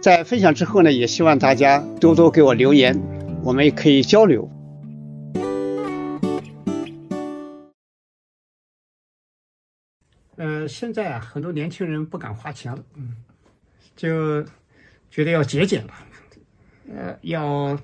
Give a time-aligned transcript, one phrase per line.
[0.00, 2.96] 在分享之后呢，也希望大家多多给我留言，
[3.42, 4.48] 我们也可以交流。
[10.36, 13.16] 呃，现在啊，很多年轻人不敢花钱了，嗯，
[13.96, 14.44] 就
[15.10, 15.92] 觉得要节俭了，
[16.94, 17.76] 呃，要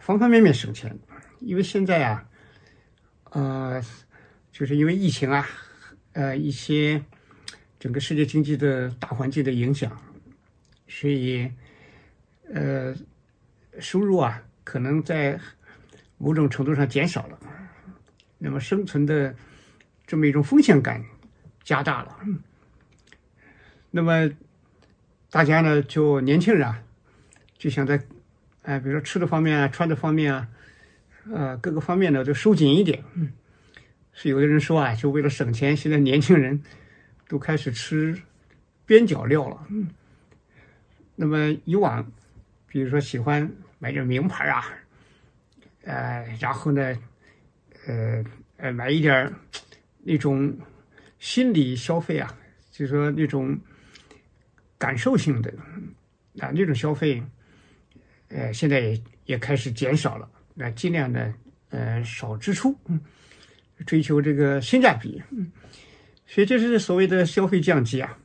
[0.00, 0.98] 方方面面省钱，
[1.40, 2.24] 因为现在啊，
[3.32, 3.82] 呃，
[4.50, 5.46] 就是因为疫情啊，
[6.14, 7.04] 呃，一些
[7.78, 9.94] 整个世界经济的大环境的影响。
[10.94, 11.50] 所以，
[12.52, 12.94] 呃，
[13.80, 15.40] 收入啊，可能在
[16.18, 17.38] 某种程度上减少了，
[18.36, 19.34] 那么生存的
[20.06, 21.02] 这么一种风险感
[21.64, 22.18] 加大了。
[23.90, 24.30] 那么
[25.30, 26.82] 大家呢，就年轻人啊，
[27.56, 28.00] 就想在，
[28.60, 30.48] 哎，比如说吃的方面啊，穿的方面啊，
[31.32, 33.02] 呃，各个方面呢都收紧一点。
[34.12, 36.62] 是有的人说啊，就为了省钱，现在年轻人
[37.28, 38.20] 都开始吃
[38.84, 39.66] 边角料了。
[41.14, 42.04] 那么以往，
[42.66, 44.64] 比如说喜欢买点名牌啊，
[45.82, 46.96] 呃，然后呢，
[47.86, 48.24] 呃
[48.56, 49.32] 呃，买一点
[50.02, 50.52] 那种
[51.18, 52.34] 心理消费啊，
[52.70, 53.56] 就是说那种
[54.78, 55.52] 感受性的
[56.38, 57.22] 啊那种消费，
[58.28, 61.32] 呃，现在也也开始减少了，那尽量的
[61.68, 62.76] 呃少支出，
[63.86, 65.22] 追求这个性价比，
[66.26, 68.18] 所以这是所谓的消费降级啊，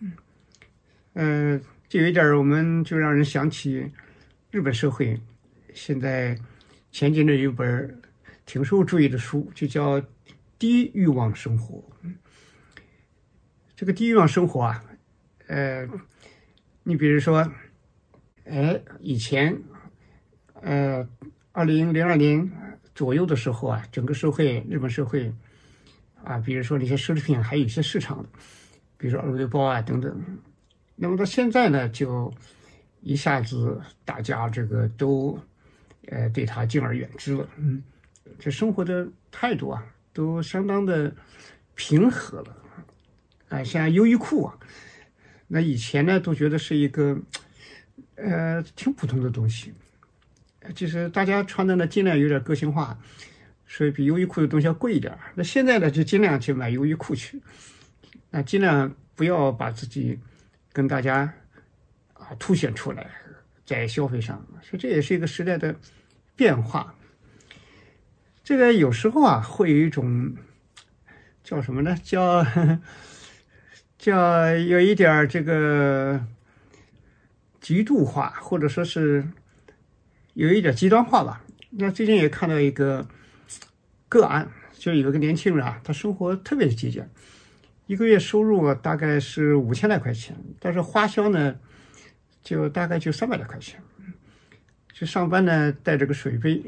[1.13, 1.61] 嗯。
[1.89, 3.89] 就有一点，我们就让人想起
[4.51, 5.17] 日本社会。
[5.73, 6.37] 现在
[6.91, 8.01] 前几年有一本
[8.45, 10.01] 挺受注意的书，就叫
[10.59, 11.81] 《低欲望生活》。
[13.73, 14.83] 这个低欲望生活啊，
[15.47, 15.87] 呃，
[16.83, 17.49] 你比如说，
[18.43, 19.57] 哎，以前，
[20.55, 21.07] 呃，
[21.53, 22.51] 二零零二年
[22.95, 25.31] 左右的时候啊，整个社会，日本社会
[26.21, 28.29] 啊，比如说那些奢侈品还有一些市场的，
[28.97, 30.37] 比如说二月包啊等等。
[30.99, 32.33] 那么到现在呢，就
[33.01, 35.39] 一下子大家这个都，
[36.07, 37.47] 呃，对他敬而远之了。
[37.57, 37.83] 嗯，
[38.39, 41.15] 这生活的态度啊，都相当的
[41.75, 42.57] 平和了。
[43.49, 44.57] 啊，像优衣库啊，
[45.47, 47.15] 那以前呢都觉得是一个，
[48.15, 49.71] 呃，挺普通的东西。
[50.73, 52.99] 就是大家穿的呢，尽量有点个性化，
[53.67, 55.15] 所以比优衣库的东西要贵一点。
[55.35, 57.39] 那现在呢，就尽量去买优衣库去，
[58.31, 60.17] 那尽量不要把自己。
[60.77, 61.33] 跟大家
[62.13, 63.09] 啊凸显出来，
[63.65, 65.75] 在消费上，所以这也是一个时代的
[66.35, 66.93] 变化。
[68.43, 70.35] 这个有时候啊，会有一种
[71.43, 71.97] 叫什么呢？
[72.03, 72.45] 叫
[73.97, 76.23] 叫有一点这个
[77.59, 79.27] 极度化，或者说是
[80.35, 81.43] 有一点极端化吧。
[81.71, 83.07] 那最近也看到一个
[84.07, 87.09] 个案，就有一个年轻人啊，他生活特别的节俭。
[87.87, 91.57] 一个月收入大概是五千来块钱，但是花销呢，
[92.43, 93.81] 就大概就三百来块钱。
[94.93, 96.61] 就上班呢带着个水杯，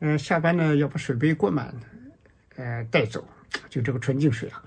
[0.00, 1.74] 嗯，下班呢要把水杯灌满，
[2.56, 3.28] 呃，带走，
[3.68, 4.62] 就这个纯净水啊。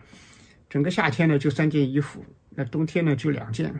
[0.70, 3.74] 整个夏天呢就三件衣服，那冬天呢就两件。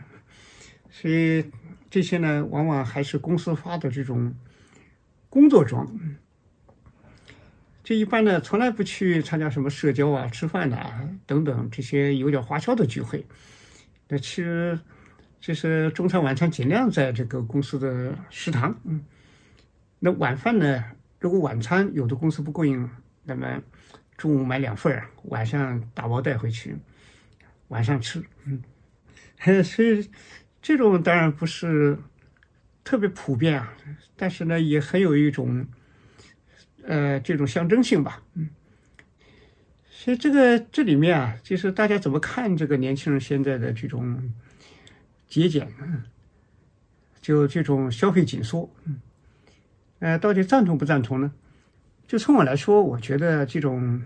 [0.90, 1.44] 所以
[1.90, 4.34] 这些呢往往还是公司发的这种
[5.28, 5.86] 工作装。
[7.86, 13.24] 这一般呢，从来不去参加什么社交啊、吃饭呐等等这些有点花销的聚会。
[14.08, 14.76] 那其实，
[15.40, 18.76] 就是中餐晚餐尽量在这个公司的食堂。
[18.82, 19.04] 嗯，
[20.00, 20.84] 那晚饭呢，
[21.20, 22.90] 如果晚餐有的公司不供应，
[23.22, 23.62] 那么
[24.16, 26.74] 中午买两份儿，晚上打包带回去，
[27.68, 28.20] 晚上吃。
[28.46, 30.10] 嗯，所以
[30.60, 31.96] 这种当然不是
[32.82, 33.72] 特别普遍啊，
[34.16, 35.64] 但是呢，也很有一种。
[36.86, 38.48] 呃，这种象征性吧，嗯，
[39.90, 44.32] 所以这个这里面啊，就是大家怎么看这个年轻人现在的这种
[45.28, 45.68] 节俭？
[47.20, 49.00] 就这种消费紧缩，嗯，
[49.98, 51.32] 呃，到底赞同不赞同呢？
[52.06, 54.00] 就从我来说，我觉得这种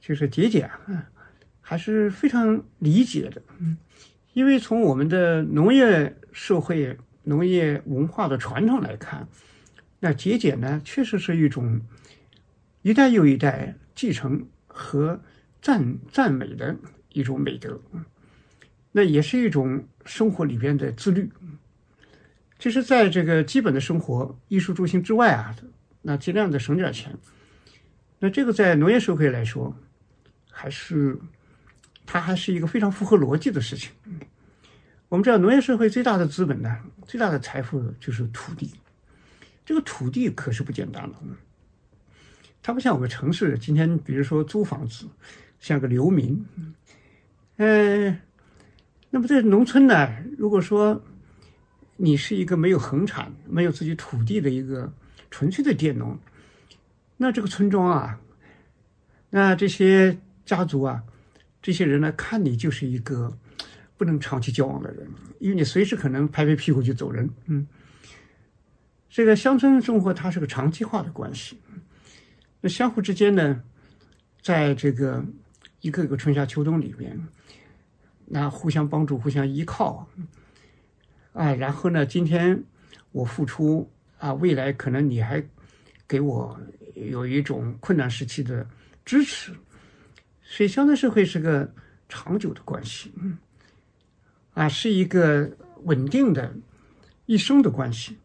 [0.00, 1.10] 就是节俭啊，
[1.60, 3.76] 还是非常理解的，嗯，
[4.32, 9.28] 因为从我们的农业社会、农业文化的传统来看，
[10.04, 11.80] 那节俭呢，确实是一种
[12.82, 15.18] 一代又一代继承和
[15.62, 16.76] 赞赞美的
[17.14, 17.80] 一种美德，
[18.92, 21.32] 那也是一种生活里边的自律。
[22.58, 25.56] 其实，在这个基本的生活、衣食住行之外啊。
[26.02, 27.16] 那尽量的省点钱，
[28.18, 29.74] 那这个在农业社会来说，
[30.50, 31.18] 还是
[32.04, 33.90] 它还是一个非常符合逻辑的事情。
[35.08, 36.76] 我们知道，农业社会最大的资本呢，
[37.06, 38.70] 最大的财富就是土地。
[39.64, 41.14] 这个土地可是不简单了，
[42.62, 45.06] 它不像我们城市，今天比如说租房子，
[45.60, 46.44] 像个流民。
[47.56, 48.18] 嗯，
[49.10, 51.02] 那么在农村呢，如果说
[51.96, 54.92] 你是一个没有恒产、没有自己土地的一个。
[55.30, 56.16] 纯粹的佃农，
[57.16, 58.20] 那这个村庄啊，
[59.30, 61.02] 那这些家族啊，
[61.60, 63.36] 这些人呢，看你就是一个
[63.96, 65.08] 不能长期交往的人，
[65.40, 67.28] 因为你随时可能拍拍屁股就走人。
[67.46, 67.66] 嗯，
[69.14, 71.56] 这个乡村生活它是个长期化的关系，
[72.60, 73.62] 那相互之间呢，
[74.42, 75.24] 在这个
[75.82, 77.16] 一个一个春夏秋冬里边，
[78.26, 80.08] 那互相帮助、互相依靠，
[81.32, 82.60] 啊，然后呢，今天
[83.12, 83.88] 我付出。
[84.18, 85.44] 啊，未来可能你还
[86.08, 86.58] 给我
[86.94, 88.66] 有一种困难时期的
[89.04, 89.52] 支持，
[90.42, 91.70] 所以乡村社会是个
[92.08, 93.12] 长久的关系，
[94.54, 95.50] 啊，是一个
[95.82, 96.52] 稳定的
[97.26, 98.16] 一生的关系。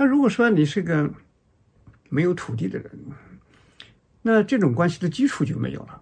[0.00, 1.12] 那如果说你是个
[2.08, 2.90] 没有土地的人，
[4.22, 6.00] 那这种关系的基础就没有了，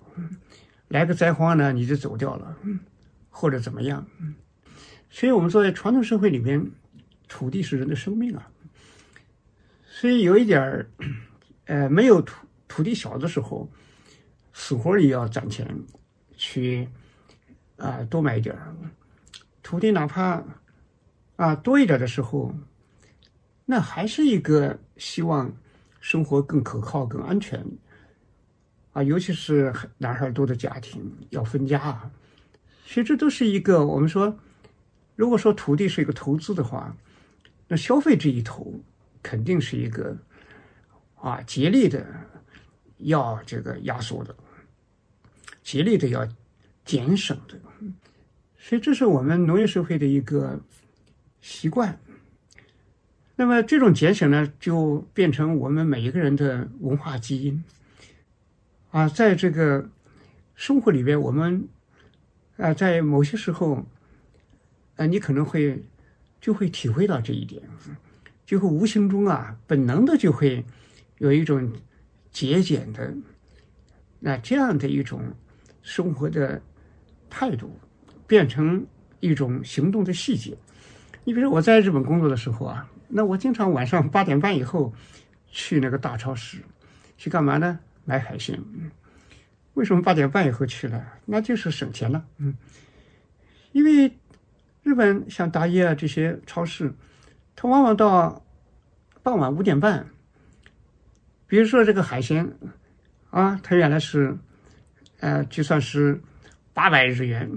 [0.86, 2.56] 来个灾荒呢，你就走掉了，
[3.28, 4.06] 或者怎么样，
[5.10, 6.64] 所以我们说在传统社会里面。
[7.30, 8.48] 土地是人的生命啊，
[9.84, 10.88] 所以有一点儿，
[11.66, 13.70] 呃，没有土土地小的时候，
[14.54, 15.78] 死活也要攒钱
[16.38, 16.88] 去
[17.76, 18.74] 啊多买一点儿。
[19.62, 20.42] 土地，哪怕
[21.36, 22.54] 啊多一点的时候，
[23.70, 25.52] 那还是一个希望
[26.00, 27.62] 生活更可靠、更安全
[28.94, 32.10] 啊，尤其是男孩多的家庭要分家啊，
[32.86, 34.34] 其实这都是一个我们说，
[35.16, 36.96] 如果说土地是一个投资的话。
[37.70, 38.72] 那消费这一头
[39.22, 40.16] 肯定是一个
[41.16, 42.02] 啊，竭力的
[43.00, 44.34] 要这个压缩的，
[45.62, 46.26] 竭力的要
[46.86, 47.60] 减省的，
[48.56, 50.58] 所以这是我们农业社会的一个
[51.42, 51.94] 习惯。
[53.38, 57.62] 那么这种节省呢，就变成我们每一个人的文化基因
[58.90, 59.88] 啊，在这个
[60.56, 61.68] 生活里边，我们
[62.56, 63.86] 啊，在某些时候
[64.96, 65.82] 啊，你可能会。
[66.40, 67.60] 就会体会到这一点，
[68.46, 70.64] 就会无形中啊，本能的就会
[71.18, 71.72] 有一种
[72.30, 73.12] 节俭的
[74.20, 75.20] 那这样的一种
[75.82, 76.62] 生活的
[77.28, 77.76] 态度，
[78.28, 78.86] 变成
[79.18, 80.56] 一种行动的细节。
[81.24, 84.92] 你比如我在日本工作的时候啊，那我经常晚上八点半以后
[85.46, 86.58] 去那个大超市
[87.16, 87.78] 去干嘛呢？
[88.04, 88.62] 买海鲜。
[89.74, 91.04] 为什么八点半以后去了？
[91.24, 92.24] 那就是省钱了。
[92.38, 92.54] 嗯，
[93.72, 94.12] 因为。
[94.84, 96.94] 日本像大叶啊这些超市，
[97.54, 98.42] 它往往到
[99.22, 100.06] 傍晚五点半。
[101.46, 102.50] 比如说这个海鲜
[103.28, 104.34] 啊，它原来是
[105.20, 106.18] 呃就算是
[106.72, 107.50] 八百日元，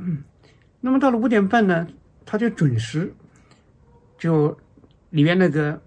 [0.82, 1.88] 那么到了五点半呢，
[2.26, 3.14] 它就准时
[4.18, 4.60] 就
[5.12, 5.82] 里面那个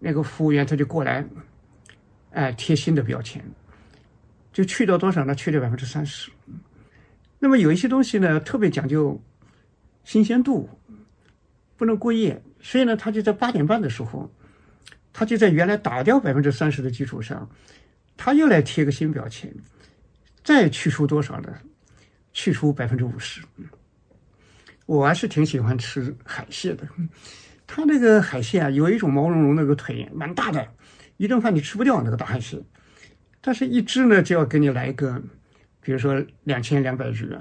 [0.00, 1.24] 那个服务员他就过来，
[2.32, 3.42] 哎贴新的标签，
[4.52, 5.34] 就去掉多少呢？
[5.34, 6.30] 去掉百分之三十。
[7.38, 9.22] 那么有一些东西呢，特别讲究。
[10.04, 10.68] 新鲜度
[11.76, 14.28] 不能过夜，所以呢，他就在八点半的时候，
[15.12, 17.48] 他就在原来打掉百分之三十的基础上，
[18.16, 19.54] 他又来贴个新标签，
[20.42, 21.56] 再去除多少呢？
[22.32, 23.42] 去除百分之五十。
[24.86, 26.84] 我还是挺喜欢吃海蟹的，
[27.74, 30.68] 它那个海鲜啊，有一种毛茸茸那个腿，蛮大的，
[31.16, 32.62] 一顿饭你吃不掉那个大海鲜，
[33.40, 35.18] 但是一只呢就要给你来一个，
[35.80, 37.40] 比如说两千两百日元。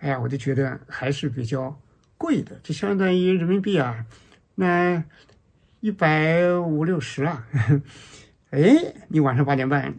[0.00, 1.74] 哎呀，我就觉得还是比较
[2.18, 4.04] 贵的，就相当于人民币啊，
[4.54, 5.02] 那
[5.80, 7.46] 一百五六十啊。
[8.50, 8.76] 哎，
[9.08, 9.94] 你晚上八点半，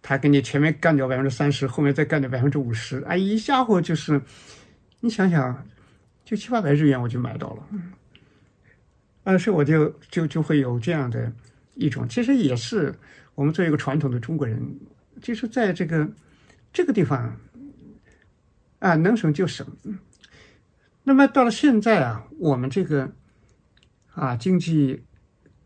[0.00, 4.22] 他给你前面干掉百分之三十，后面再干掉百分之五十，哎，一下伙就是，
[5.00, 5.66] 你想想，
[6.24, 7.66] 就七八百日元我就买到了。
[9.28, 11.30] 但是我就就就会有这样的
[11.74, 12.94] 一种，其实也是
[13.34, 14.58] 我们作为一个传统的中国人，
[15.20, 16.10] 就是在这个
[16.72, 17.38] 这个地方。
[18.78, 19.66] 啊，能省就省。
[21.02, 23.12] 那么到了现在啊，我们这个
[24.14, 25.02] 啊经济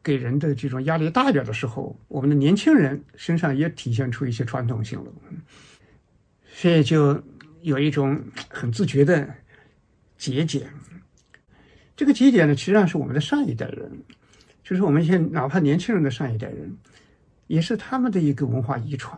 [0.02, 5.12] 给人的这种压力大一点的时候，我们的年轻人身上也体现出一些传统性了，
[6.52, 7.23] 所以就
[7.61, 9.33] 有一种很自觉的
[10.19, 10.69] 节俭。
[12.02, 13.88] 这个节点呢，实际上是我们的上一代人，
[14.64, 16.76] 就是我们现在哪怕年轻人的上一代人，
[17.47, 19.16] 也是他们的一个文化遗传。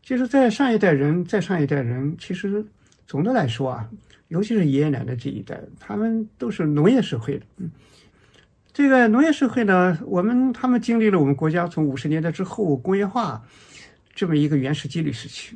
[0.00, 2.64] 就是在上一代人，在上一代人，其实
[3.06, 3.86] 总的来说啊，
[4.28, 7.44] 尤其是爷爷奶奶这一代，他们都是农业社会的。
[7.58, 7.70] 嗯，
[8.72, 13.44] 这个农业社会呢，我们他们经历了我们国家从五十年代之后工业化
[14.14, 15.54] 这么一个原始积累时期，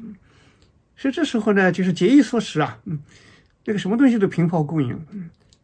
[0.98, 2.98] 所以这时候呢，就是节衣缩食啊，嗯，
[3.64, 5.02] 这个什么东西都凭票供应，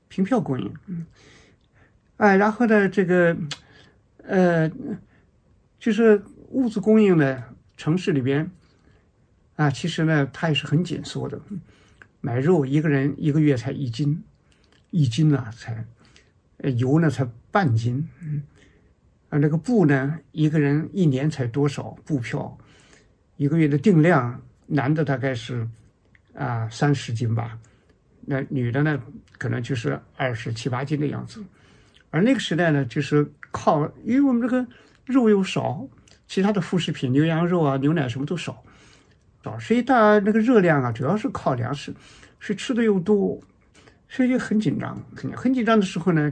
[0.08, 1.06] 凭票供应，嗯，
[2.16, 3.36] 哎，然后呢，这个
[4.24, 4.70] 呃，
[5.78, 7.44] 就是物资供应呢，
[7.76, 8.50] 城市里边。
[9.56, 11.40] 啊，其实呢，它也是很紧缩的。
[12.20, 14.22] 买肉一个人一个月才一斤，
[14.92, 15.84] 一斤呢才，
[16.76, 18.08] 油呢才半斤。
[18.22, 18.44] 嗯，
[19.30, 22.56] 啊，那个布呢，一个人一年才多少布票？
[23.36, 25.68] 一个月的定量，男的大概是
[26.34, 27.58] 啊三十斤吧，
[28.20, 29.02] 那女的呢，
[29.38, 31.42] 可能就是二十七八斤的样子。
[32.11, 34.66] 而那个时代呢，就是靠，因为我们这个
[35.07, 35.87] 肉又少，
[36.26, 38.62] 其他的副食品，牛羊肉啊、牛奶什么都少。
[39.59, 41.90] 所以大家那个热量啊，主要是靠粮食，
[42.38, 43.40] 所以吃的又多，
[44.07, 45.00] 所以就很紧张。
[45.16, 46.30] 肯定很紧张的时候呢，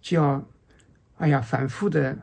[0.00, 0.44] 就要，
[1.16, 2.16] 哎呀，反复的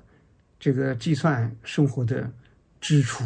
[0.58, 2.32] 这个计算生活的
[2.80, 3.25] 支出。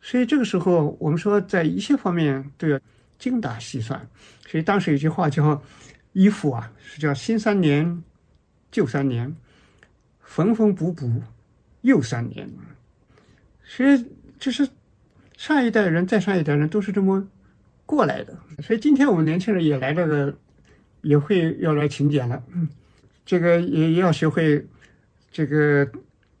[0.00, 2.80] 所以这个时候，我们说在一些方面都要
[3.22, 4.08] 精打细算。
[4.46, 5.62] 所以当时有句话叫
[6.12, 8.02] “衣服啊，是叫新三年，
[8.70, 9.34] 旧三年，
[10.20, 11.22] 缝缝补补
[11.82, 12.50] 又三年”。
[13.64, 14.04] 所以
[14.38, 14.68] 就是。
[15.34, 17.26] 上一代人，再上一代人都是这么
[17.84, 20.32] 过来的，所以今天我们年轻人也来这个，
[21.00, 22.40] 也会要来勤俭了。
[22.52, 22.68] 嗯，
[23.26, 24.64] 这个也也要学会
[25.32, 25.90] 这个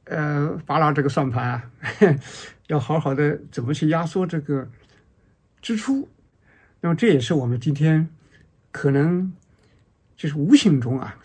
[0.04, 1.70] 呃，扒拉这个算盘啊，
[2.68, 4.70] 要好好的怎么去压缩这个
[5.60, 6.08] 支出。
[6.82, 8.06] 那么这也是我们今天
[8.70, 9.32] 可能
[10.14, 11.16] 就是无形中啊，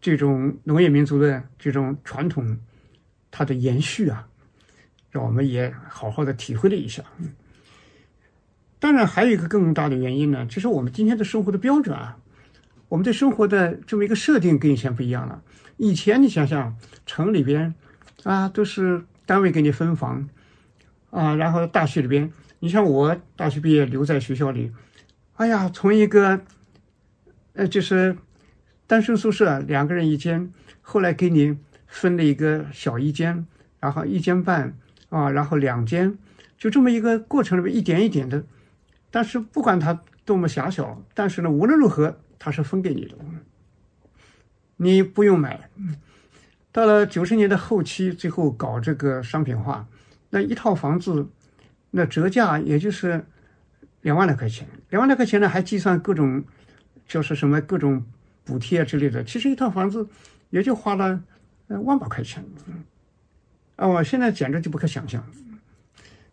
[0.00, 2.56] 这种农业民族的这种传统
[3.32, 4.28] 它的延续啊。
[5.10, 7.02] 让我们也好好的体会了一下。
[8.78, 12.18] 当然，还有一个更大的原因呢，就是我们今天的生活的标准啊，
[12.90, 15.42] 我们对生活的这么一个设定跟以前不一样了。
[15.78, 17.74] 以前你想想，城里边
[18.22, 20.28] 啊，都是单位给你分房
[21.10, 24.72] 啊，然后大学里边，你像我大学毕业留在学校里，
[25.34, 26.40] 哎呀，从一个
[27.54, 28.16] 呃就是
[28.86, 33.46] 单身宿舍两个人一间，后来给你分了一个小一间，
[33.80, 34.76] 然后一间半。
[35.10, 36.18] 啊，然后两间，
[36.58, 38.44] 就这么一个过程里面一点一点的，
[39.10, 43.16] 但是不管它多么狭小，但是呢，无论如何它是分给你的，
[44.76, 45.70] 你不用买。
[46.70, 49.88] 到了九十年的后期，最后搞这个商品化，
[50.28, 51.26] 那一套房子，
[51.90, 53.24] 那折价也就是
[54.02, 56.44] 两万来块钱，两万来块钱呢还计算各种
[57.06, 58.04] 就是什么各种
[58.44, 60.08] 补贴之类的，其实一套房子
[60.50, 61.22] 也就花了
[61.68, 62.44] 万把块钱。
[63.76, 65.24] 啊，我现在简直就不可想象。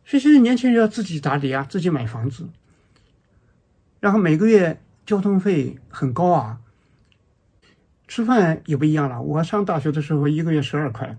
[0.03, 2.47] 所以现在年轻人要自己打理啊，自己买房子，
[3.99, 6.59] 然后每个月交通费很高啊，
[8.07, 9.21] 吃饭也不一样了。
[9.21, 11.17] 我上大学的时候一个月十二块，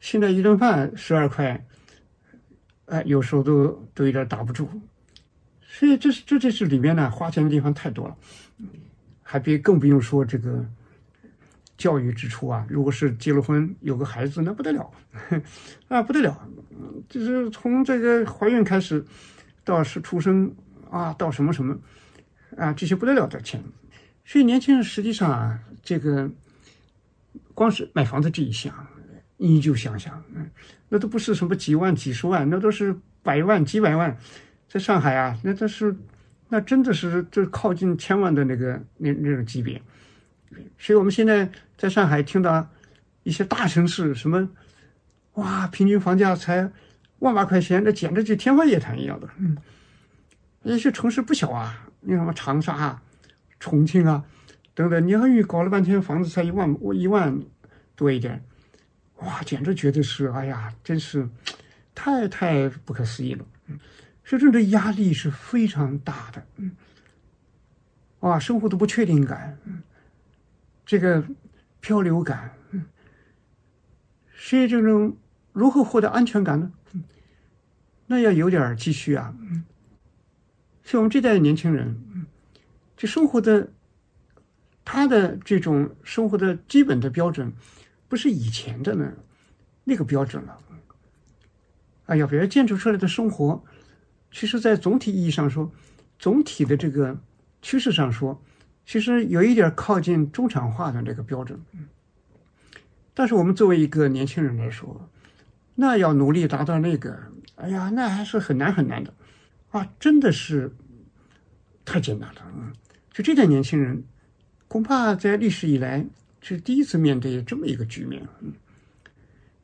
[0.00, 1.64] 现在一顿饭十二块，
[2.86, 4.68] 哎，有时候都都有点打不住。
[5.62, 8.16] 所以这是这就是里面呢花钱的地方太多了，
[9.22, 10.64] 还别更不用说这个。
[11.78, 14.90] 教育支出啊，如果是结了婚有个孩子，那不得了，
[15.88, 16.48] 啊不得了，
[17.06, 19.04] 就是从这个怀孕开始，
[19.62, 20.50] 到是出生
[20.90, 21.78] 啊，到什么什么，
[22.56, 23.62] 啊这些不得了的钱，
[24.24, 26.30] 所以年轻人实际上啊，这个
[27.52, 28.74] 光是买房子这一项，
[29.36, 30.50] 你就想想，嗯，
[30.88, 34.16] 那都不是什么几万几十万，那都是百万几百万，
[34.68, 35.94] 在上海啊，那都是，
[36.48, 39.80] 那真的是就靠近千万的那个那那种级别。
[40.78, 42.66] 所以，我们现在在上海听到
[43.24, 44.48] 一些大城市什么，
[45.34, 46.70] 哇，平均房价才
[47.18, 49.28] 万把块钱，那简直就天方夜谭一样的。
[49.38, 49.56] 嗯，
[50.62, 53.02] 一些城市不小啊，你什么长沙、啊、
[53.60, 54.24] 重庆啊
[54.72, 57.38] 等等，你汉语搞了半天房子才一万，我一万
[57.94, 58.42] 多一点，
[59.18, 61.28] 哇，简直觉得是，哎呀，真是
[61.94, 63.44] 太太不可思议了。
[63.66, 63.78] 嗯，
[64.24, 66.46] 所以这种压力是非常大的。
[66.56, 66.70] 嗯，
[68.20, 69.58] 哇，生活的不确定感。
[69.64, 69.82] 嗯。
[70.88, 71.20] 这个
[71.80, 72.52] 漂流感，
[74.36, 75.16] 所以这种
[75.52, 76.72] 如何获得安全感呢？
[78.06, 79.34] 那要有点积蓄啊。
[80.84, 82.00] 所以我们这代年轻人，
[82.96, 83.72] 这生活的
[84.84, 87.52] 他的这种生活的基本的标准，
[88.08, 89.12] 不是以前的呢
[89.84, 90.58] 那个标准了。
[92.06, 93.64] 哎呀，比如建筑出来的生活，
[94.30, 95.72] 其实，在总体意义上说，
[96.18, 97.18] 总体的这个
[97.62, 98.40] 趋势上说，
[98.84, 101.60] 其实有一点靠近中产化的这个标准。
[103.12, 105.08] 但是我们作为一个年轻人来说，
[105.74, 107.18] 那要努力达到那个，
[107.56, 109.12] 哎呀，那还是很难很难的，
[109.70, 110.72] 啊，真的是
[111.84, 112.42] 太艰难了。
[112.54, 112.72] 嗯，
[113.12, 114.04] 就这代年轻人，
[114.68, 116.06] 恐怕在历史以来
[116.54, 118.22] 是第一次面对这么一个局面。
[118.40, 118.52] 嗯。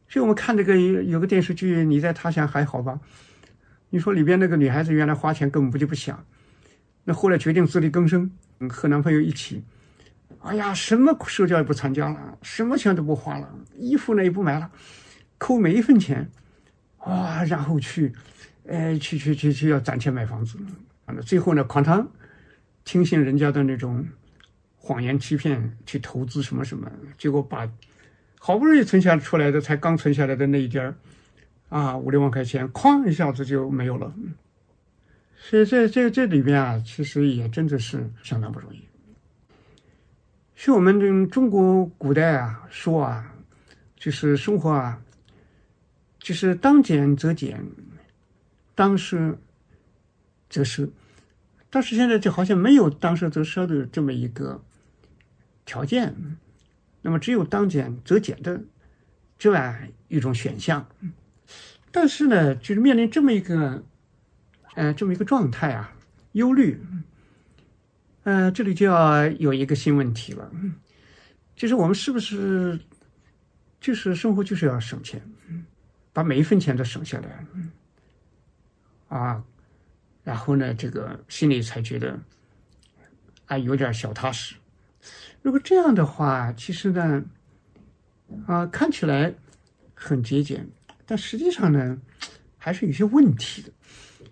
[0.09, 2.93] 所以我们看这个有个电视剧《你在他乡还好吧》，
[3.89, 6.23] 你说里边那个女孩子原来花钱根本不就不想，
[7.05, 8.31] 那后来决定自力更生，
[8.69, 9.63] 和男朋友一起，
[10.41, 14.71] 哎呀，什么社交也不参加了，什么钱都不花了，衣服呢也不买了，
[15.39, 16.31] 扣每一分钱，
[17.07, 18.13] 哇，然后去，
[18.67, 20.59] 哎，去去去去要攒钱买房子，
[21.07, 22.07] 完了最后呢，哐当，
[22.85, 24.07] 听信人家的那种
[24.93, 27.67] 谎言欺骗去投资什么什么，结果把。
[28.45, 30.97] 好不容易存下出来的，才刚存下来的那一点儿，
[31.69, 34.13] 啊，五六万块钱，哐一下子就没有了。
[35.37, 38.83] 所以这这这里边啊，其实也真的是相当不容易。
[40.57, 43.33] 是我们中国古代啊说啊，
[43.95, 45.01] 就是生活啊，
[46.19, 47.65] 就是当俭则俭，
[48.75, 49.37] 当奢
[50.51, 50.91] 则奢。
[51.71, 54.61] 但是现在就好像没有当奢则奢的这么一个
[55.65, 56.15] 条件。
[57.05, 58.63] 那么只有当减则减的
[59.37, 60.89] 这样一种选项，
[61.91, 63.83] 但是呢，就是面临这么一个，
[64.77, 65.93] 呃，这么一个状态啊，
[66.31, 66.81] 忧虑，
[68.23, 70.49] 呃，这里就要有一个新问题了，
[71.57, 72.79] 就是我们是不是
[73.81, 75.21] 就是生活就是要省钱，
[76.13, 77.45] 把每一分钱都省下来，
[79.09, 79.43] 啊，
[80.23, 82.17] 然后呢，这个心里才觉得
[83.47, 84.55] 啊有点小踏实。
[85.43, 87.25] 如果这样的话，其实呢，
[88.47, 89.35] 啊，看起来
[89.93, 90.69] 很节俭，
[91.05, 92.01] 但实际上呢，
[92.57, 93.69] 还是有些问题的。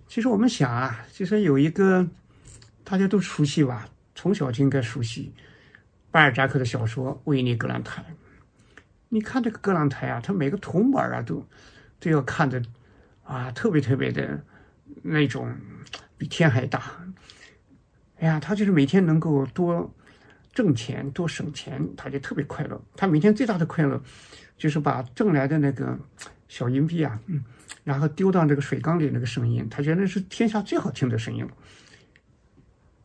[0.07, 2.09] 其实我们想啊，其实有一个
[2.85, 5.35] 大家都熟悉吧，从小就应该熟悉
[6.12, 8.03] 巴尔扎克的小说《维尼格兰台》。
[9.09, 11.44] 你看这个格兰台啊，他每个铜板啊，都
[11.99, 12.62] 都要看的
[13.25, 14.40] 啊，特别特别的
[15.03, 15.53] 那种
[16.16, 17.05] 比天还大。
[18.20, 19.92] 哎呀，他就是每天能够多。
[20.52, 22.80] 挣钱多省钱，他就特别快乐。
[22.96, 24.00] 他每天最大的快乐，
[24.56, 25.98] 就是把挣来的那个
[26.48, 27.42] 小银币啊，嗯，
[27.84, 31.50] 然后丢到那个水缸里，那个声音，他觉得是天下最好听的声音了。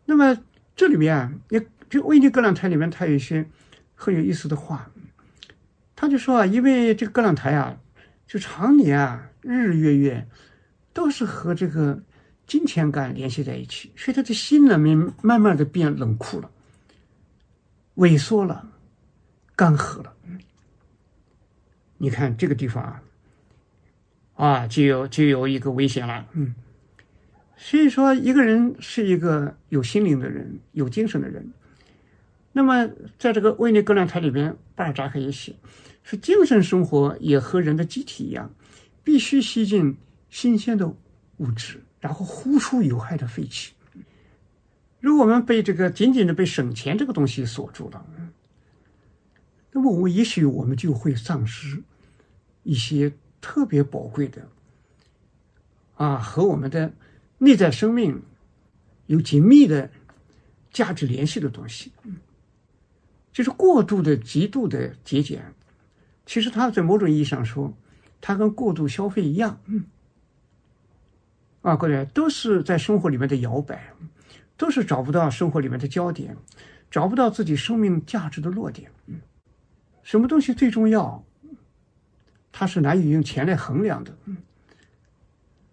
[0.06, 0.38] 那么
[0.76, 3.48] 这里面啊，也就维尼格朗台里面，他有一些
[3.94, 4.92] 很有意思的话。
[5.96, 7.78] 他就说啊，因为这个格朗台啊，
[8.28, 10.28] 就常年啊，日日月月
[10.92, 12.02] 都是和这个
[12.46, 16.52] 金钱感联系在一起，所以他的心里面慢慢的变冷酷了。
[17.96, 18.68] 萎缩了，
[19.56, 20.14] 干涸了。
[21.98, 23.02] 你看这个地方啊，
[24.36, 26.28] 啊，就有就有一个危险了。
[26.34, 26.54] 嗯，
[27.56, 31.54] 所以说，一个人是一个有心灵的人，有精神的人。
[32.52, 35.56] 那么，在这个《维尼格兰台》里边，巴尔扎克也写，
[36.04, 38.54] 说精神生活也和人的机体一样，
[39.04, 39.98] 必须吸进
[40.30, 40.94] 新鲜的
[41.38, 43.74] 物质，然后呼出有害的废气。
[45.06, 48.04] 如果我们被这个紧紧的被省钱这个东西锁住了，
[49.72, 51.84] 那么我也许我们就会丧失
[52.64, 54.50] 一些特别宝贵的
[55.94, 56.92] 啊和我们的
[57.38, 58.20] 内在生命
[59.06, 59.92] 有紧密的
[60.72, 61.92] 价值联系的东西。
[63.32, 65.54] 就是过度的、极度的节俭，
[66.26, 67.72] 其实它在某种意义上说，
[68.20, 69.62] 它跟过度消费一样，
[71.62, 73.94] 啊，各位都是在生活里面的摇摆。
[74.58, 76.36] 都是找不到生活里面的焦点，
[76.90, 78.92] 找不到自己生命价值的落点。
[80.04, 81.24] 什么东西最重要？
[82.52, 84.16] 它是难以用钱来衡量的。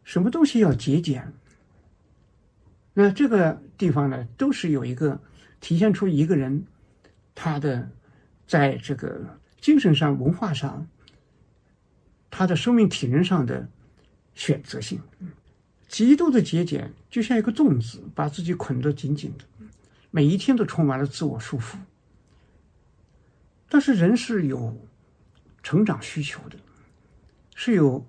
[0.03, 1.33] 什么东西要节俭？
[2.93, 5.21] 那这个地方呢，都是有一个
[5.61, 6.65] 体现出一个人
[7.35, 7.89] 他的
[8.47, 10.87] 在这个精神上、文化上，
[12.31, 13.69] 他的生命体能上的
[14.35, 15.01] 选择性。
[15.93, 19.45] 极度的节俭就像一个粽子，把自己捆得紧紧的，
[20.11, 21.77] 每一天都充满了自我束缚。
[23.69, 24.75] 但是人是有
[25.63, 26.57] 成长需求的，
[27.55, 28.07] 是有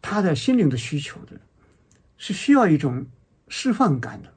[0.00, 1.32] 他的心灵的需求的，
[2.16, 3.04] 是需要一种
[3.48, 4.32] 释放感的，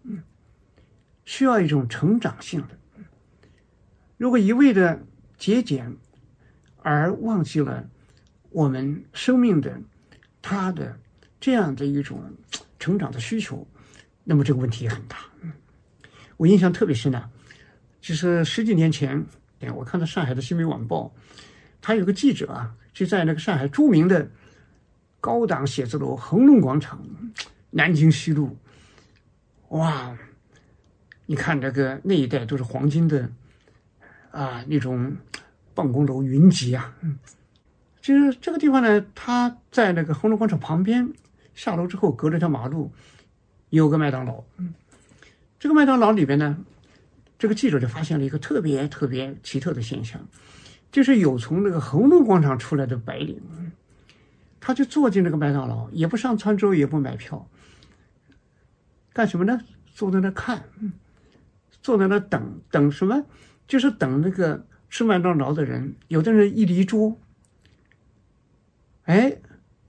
[1.24, 2.70] 需要一种成长性的。
[4.18, 5.06] 如果一味的
[5.38, 5.96] 节俭，
[6.82, 7.88] 而忘记了
[8.50, 9.80] 我们生命的
[10.42, 10.98] 他的。
[11.40, 12.22] 这样的一种
[12.80, 13.68] 成长的需求，
[14.24, 15.18] 那么这个问题也很大。
[16.38, 17.30] 我印象特别深啊，
[18.02, 19.26] 就是十几年前，
[19.62, 21.14] 哎，我看到上海的《新民晚报》，
[21.82, 24.30] 他有个记者啊，就在那个上海著名的
[25.22, 27.04] 高档写字楼恒隆广场、
[27.70, 28.58] 南京西路，
[29.70, 30.18] 哇，
[31.26, 33.30] 你看这个那一带都是黄金的
[34.32, 35.16] 啊，那种
[35.74, 37.18] 办公楼云集啊，嗯，
[38.02, 41.12] 就是这个地方呢，他在那个恒隆广场旁边，
[41.56, 42.92] 下楼之后隔着条马路
[43.72, 44.76] 有个麦当劳，嗯。
[45.58, 46.64] 这个麦当劳里边呢，
[47.40, 50.22] 这个记者就发现了一个特别特别奇特的现象，
[50.92, 53.42] 就是有从那个恒隆广场出来的白领，
[54.60, 57.50] 他就坐进那个麦当劳，也不上餐桌，也不买票，
[59.14, 59.60] 干什么呢？
[59.94, 60.66] 坐在那看，
[61.82, 63.26] 坐在那等等什么？
[63.66, 65.96] 就是等那个吃麦当劳的人。
[66.10, 67.18] 有的人一离桌，
[69.04, 69.38] 哎，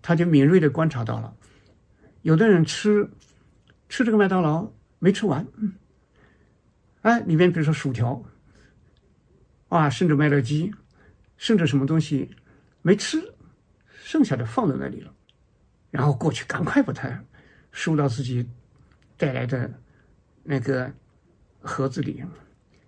[0.01, 1.35] 他就敏锐的观察到了，
[2.27, 3.09] 有的人吃
[3.89, 4.69] 吃这个麦当劳。
[4.99, 5.75] 没吃完，嗯，
[7.03, 8.25] 哎，里面比如说薯条，
[9.69, 10.73] 啊，甚至麦乐鸡，
[11.37, 12.31] 甚至什么东西
[12.81, 13.23] 没吃，
[14.03, 15.13] 剩下的放在那里了，
[15.91, 17.23] 然后过去赶快把它
[17.73, 18.49] 收到自己
[19.19, 19.71] 带来的
[20.43, 20.91] 那个
[21.61, 22.25] 盒子里，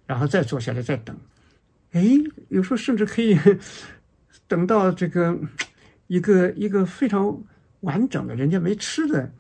[0.07, 1.15] 然后再坐下来再等，
[1.93, 2.03] 哎，
[2.49, 3.39] 有时候甚至可以
[4.49, 5.39] 等到这个
[6.07, 7.39] 一个一个非常
[7.81, 9.33] 完整的，人家没吃的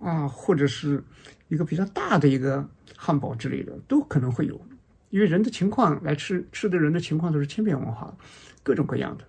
[0.00, 1.02] 啊，或者是。
[1.50, 2.62] 一个比较大的一个
[2.94, 4.60] 汉堡之类的都可能会有，
[5.08, 8.14] 因为人的情况来吃吃的人的情况都是千变万化，
[8.62, 9.24] 各种各样的。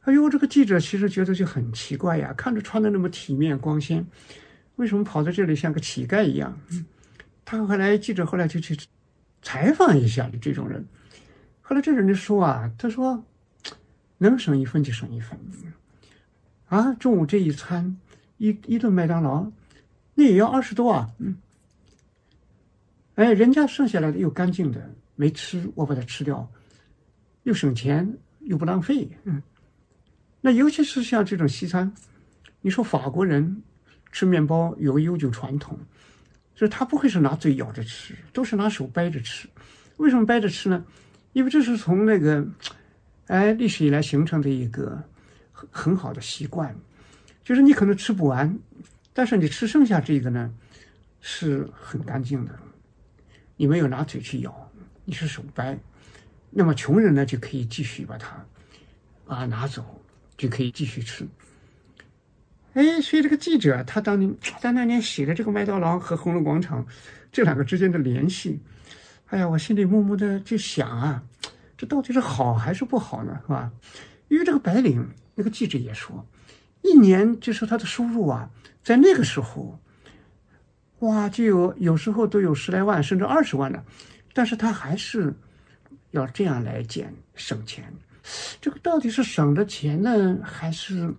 [0.00, 4.04] 哎呦，这个记者其实觉得就很奇怪呀，看着穿的那么体面光鲜，
[4.74, 6.58] 为什么跑到这里像个乞丐一样？
[7.44, 8.76] 他后来记者后来就去
[9.40, 10.84] 采访一下这种人，
[11.62, 13.22] 后来这人就说啊，他说
[14.18, 15.38] 能省一分就省一分，
[16.70, 17.98] 啊，中午这一餐
[18.38, 19.50] 一一顿麦当劳。
[20.14, 21.34] 那也要二十多啊，嗯，
[23.14, 26.46] 哎，人家剩下来的又干净的，没吃，我把它吃掉，
[27.44, 29.42] 又省钱又不浪费，嗯，
[30.40, 31.90] 那尤其是像这种西餐，
[32.60, 33.62] 你说法国人
[34.12, 35.78] 吃面包有个悠久传统，
[36.54, 39.48] 就是他不会是拿嘴咬着吃，都是拿手掰着吃。
[39.96, 40.84] 为什么掰着吃呢？
[41.32, 42.46] 因为这是从那个
[43.28, 45.02] 哎历史以来形成的一个
[45.70, 46.74] 很好的习惯，
[47.42, 48.58] 就是你可能吃不完。
[49.12, 50.54] 但是你吃剩下这个呢，
[51.20, 52.58] 是很干净的，
[53.56, 54.70] 你没有拿嘴去咬，
[55.04, 55.76] 你是手掰，
[56.48, 58.46] 那么穷人呢就可以继续把它
[59.26, 59.84] 啊拿走，
[60.36, 61.26] 就可以继续吃。
[62.74, 66.86] 哎，所以这个记者他当年在那年写的这个麦当劳和红楼广场
[67.32, 68.60] 这两个之间的联系，
[69.26, 71.22] 哎呀，我心里默默的就想啊，
[71.76, 73.38] 这到底是好还是不好呢？
[73.42, 73.72] 是吧？
[74.28, 75.04] 因为这个白领，
[75.40, 76.26] 那个记者也说，
[76.82, 78.50] 一年就是他的收入啊。
[78.84, 79.80] 在那个时候，
[80.98, 83.82] 哇，就有有时候都有十来万甚至二十万的，
[84.34, 85.34] 但是他还是
[86.10, 87.90] 要这样来减省钱。
[88.60, 91.10] 这个到底是省着钱呢，还是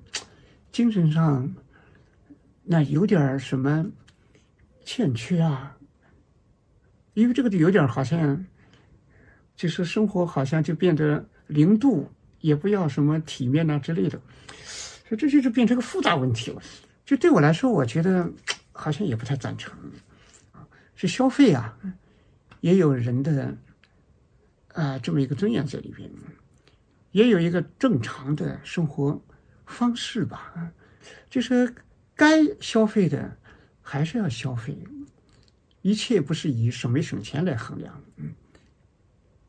[0.71, 1.51] 精神上
[2.63, 3.83] 那有点什么
[4.85, 5.75] 欠缺啊？
[7.15, 8.45] 因为这个就有点好像，
[9.55, 12.07] 就是生活好像就变得零度，
[12.41, 14.19] 也不要什么体面啊之类的，
[15.07, 16.61] 所以这就是变成个复杂问题了。
[17.05, 18.29] 就对我来说，我觉得
[18.71, 19.73] 好像也不太赞成。
[20.95, 21.77] 是消费啊，
[22.59, 23.57] 也有人的
[24.73, 26.09] 啊这么一个尊严在里边，
[27.11, 29.19] 也有一个正常的生活
[29.65, 30.71] 方式吧。
[31.29, 31.73] 就是
[32.15, 33.35] 该消费的
[33.81, 34.77] 还是要消费，
[35.81, 38.03] 一切不是以省没省钱来衡量。
[38.17, 38.33] 嗯，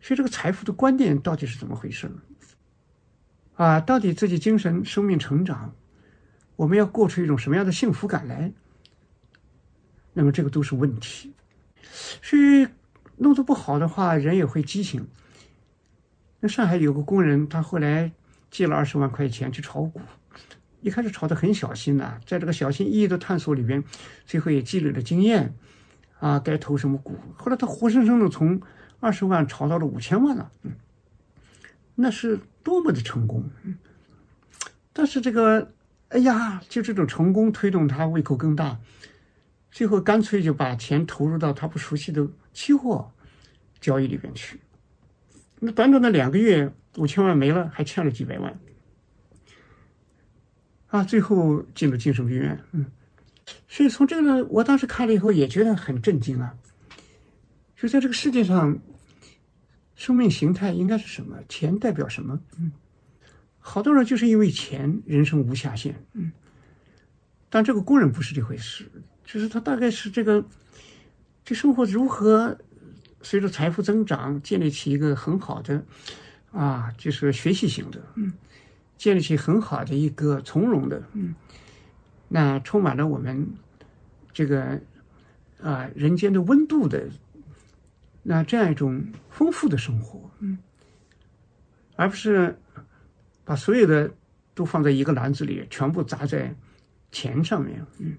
[0.00, 2.16] 所以这个财富的观念到底是怎么回事呢？
[3.54, 5.74] 啊，到底自己精神生命成长？
[6.56, 8.52] 我们要过出一种什么样的幸福感来？
[10.12, 11.32] 那么这个都是问题。
[12.22, 12.66] 所以
[13.16, 15.06] 弄得不好的话，人也会畸形。
[16.40, 18.10] 那上海有个工人，他后来
[18.50, 20.00] 借了二十万块钱去炒股，
[20.80, 23.82] 一开始炒的很小心呐，在这个小心翼翼的探索里边，
[24.26, 25.54] 最后也积累了经验
[26.18, 27.16] 啊，该投什么股。
[27.36, 28.60] 后来他活生生的从
[29.00, 30.72] 二十万炒到了五千万了，嗯，
[31.94, 33.44] 那是多么的成功！
[34.92, 35.72] 但是这个。
[36.12, 38.78] 哎呀，就这种成功推动他胃口更大，
[39.70, 43.10] 最后干脆就把钱投入到他不熟悉的期货
[43.80, 44.60] 交易里边去。
[45.58, 48.60] 那短短的两个月，五千万没了，还欠了几百万。
[50.88, 52.62] 啊，最后进了精神病院。
[52.72, 52.84] 嗯，
[53.66, 56.54] 所以从这个，我当时看了以后也觉得很震惊啊。
[57.74, 58.78] 就在这个世界上，
[60.02, 61.38] 生命形态应该是什么？
[61.48, 62.40] 钱代表什么？
[62.58, 62.72] 嗯。
[63.60, 65.94] 好多人就是因为钱，人生无下限。
[66.14, 66.32] 嗯，
[67.48, 68.90] 但这个工人不是这回事。
[69.24, 70.44] 就是他大概是这个，
[71.44, 72.58] 这生活如何
[73.22, 75.84] 随着财富增长建立起一个很好的
[76.50, 78.32] 啊，就是学习型的，嗯，
[78.98, 81.32] 建立起很好的一个从容的，嗯，
[82.26, 83.46] 那充满了我们
[84.32, 84.80] 这个
[85.62, 87.08] 啊人间的温度的
[88.22, 90.58] 那这样一种丰富的生活，嗯，
[91.96, 92.58] 而不是
[93.44, 94.10] 把所有的
[94.54, 96.54] 都放在一个篮子里，全部砸在
[97.10, 98.16] 钱上面，嗯。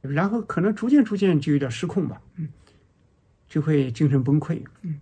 [0.00, 2.46] 然后可能逐渐逐渐就有点失控吧，嗯，
[3.48, 5.00] 就会精神崩溃，嗯，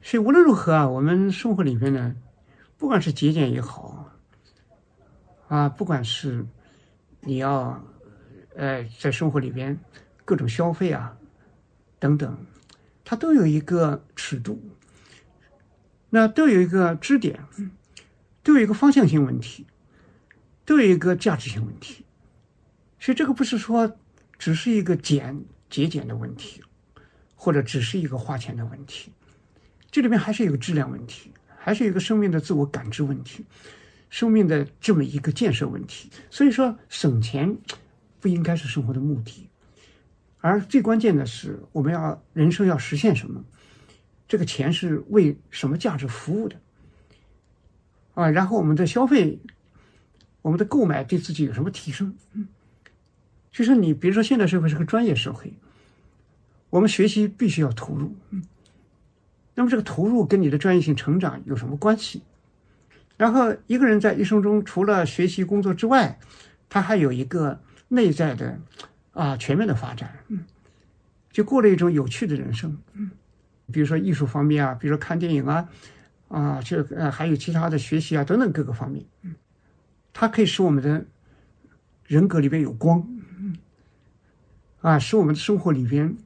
[0.00, 2.16] 所以无论如何啊，我们生活里面呢，
[2.78, 4.10] 不管是节俭也好，
[5.48, 6.42] 啊，不管是
[7.20, 7.84] 你要，
[8.56, 9.78] 呃，在生活里边
[10.24, 11.14] 各种消费啊
[11.98, 12.34] 等等，
[13.10, 14.60] 它都有一个尺度，
[16.10, 17.42] 那都有一个支点，
[18.42, 19.66] 都有一个方向性问题，
[20.66, 22.04] 都有一个价值性问题。
[23.00, 23.96] 所以这个不是说
[24.38, 26.62] 只是一个减节俭的问题，
[27.34, 29.10] 或者只是一个花钱的问题，
[29.90, 33.46] 这里面还是有个质量问题，还是一个生命的自我感知问题，
[34.10, 36.10] 生命的这么一个建设问题。
[36.30, 37.56] 所以说，省钱
[38.20, 39.47] 不应该是生活的目的，
[40.40, 43.44] 而最关键的是，我们要人生要实现什么，
[44.26, 46.56] 这个钱是为什么价值服务的
[48.14, 48.30] 啊？
[48.30, 49.38] 然后我们的消费，
[50.42, 52.14] 我们的购买对自己有什么提升？
[52.32, 52.48] 嗯。
[53.50, 55.52] 就是你，比如说，现代社会是个专业社会，
[56.70, 58.14] 我们学习必须要投入。
[59.54, 62.22] 那么这个投入跟你的专业性成长有什么关系？
[63.16, 66.20] 然后一个人在一生中，除了学习工作之外，
[66.68, 68.60] 他还有一个内在的
[69.18, 70.44] 啊全面的发展，嗯，
[71.32, 73.10] 就过了一种有趣的人生，嗯，
[73.72, 75.68] 比如说艺术方面啊，比如说看电影啊，
[76.28, 79.34] 啊，这呃还有其他的学习啊等等各个方面，嗯，
[80.12, 81.04] 它可以使我们的
[82.06, 83.06] 人格里边有光。
[84.80, 86.16] 啊，使我们的生活里边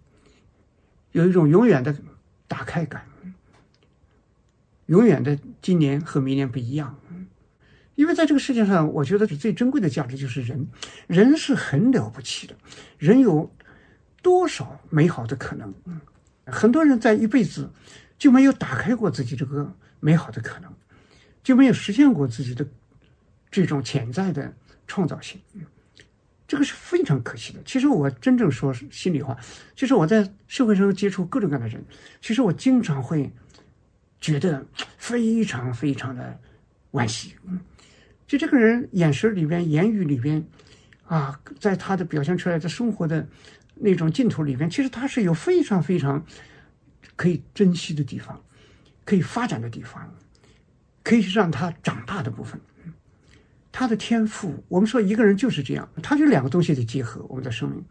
[1.12, 1.96] 有一种永远的
[2.46, 3.07] 打开感，
[4.87, 6.98] 永远的今年和明年不一样。
[7.94, 10.66] 因为在这个世界上，我觉得是最珍贵的价值就是人，
[11.07, 12.55] 人是很了不起的，
[12.98, 13.50] 人有
[14.22, 15.72] 多少美好的可能？
[16.46, 17.70] 很多人在一辈子
[18.18, 20.72] 就没有打开过自己这个美好的可能，
[21.42, 22.66] 就没有实现过自己的
[23.50, 24.52] 这种潜在的
[24.87, 25.40] 创造性。
[26.48, 27.61] 这个是非常可惜的。
[27.64, 29.35] 其实我真正说心里话，
[29.74, 31.83] 就是我在社会上接触各种各样的人，
[32.20, 33.31] 其实我经常会
[34.20, 34.62] 觉得
[34.98, 36.38] 非常非常的
[36.90, 37.35] 惋惜。
[37.46, 37.59] 嗯，
[38.33, 40.42] 就这个人眼神里边、言语里边，
[41.05, 43.29] 啊，在他的表现出来的生活的
[43.75, 46.25] 那种镜头里边，其实他是有非常非常
[47.14, 48.42] 可以珍惜的地方，
[49.05, 50.11] 可以发展的地方，
[51.03, 52.59] 可以让他长大的部分。
[53.71, 57.85] 他的天赋，我们说一个人就是这样，他就两个东西的结合，我们的生命，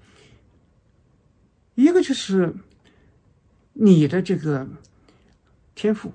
[1.75, 2.51] 一个就是
[3.73, 4.67] 你的这个
[5.75, 6.11] 天赋，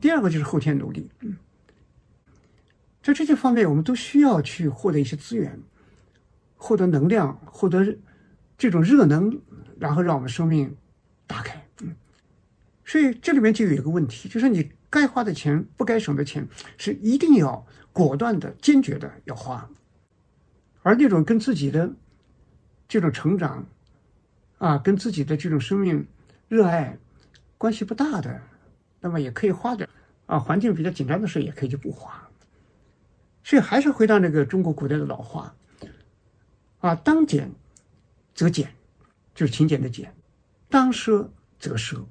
[0.00, 1.10] 第二个就是后天努力。
[3.02, 5.60] 在这些方面，我们都需要去获得一些资源，
[6.56, 7.96] 获得能量，获得
[8.56, 9.40] 这种热能，
[9.78, 10.76] 然后让我们生命
[11.26, 11.66] 打开。
[11.82, 11.94] 嗯，
[12.84, 17.66] 所以这里面就有一个问题，就是你该花的钱，不该省的钱，是一定要。
[17.90, 19.68] 果断的、坚决的要花，
[20.82, 21.92] 而那种跟自己的
[22.86, 23.66] 这种成长
[24.58, 26.06] 啊，跟自己的这种生命
[26.46, 26.96] 热爱
[27.56, 28.40] 关系不大的，
[29.00, 29.88] 那么也可以花点
[30.26, 30.38] 啊。
[30.38, 32.27] 环境比较紧张的时候，也可以就不花。
[33.42, 35.54] 所以还是回到那个中国古代的老话
[36.80, 37.50] 啊：“当俭
[38.34, 38.72] 则俭，
[39.34, 40.06] 就是勤俭的俭；
[40.68, 42.04] 当奢则奢。”，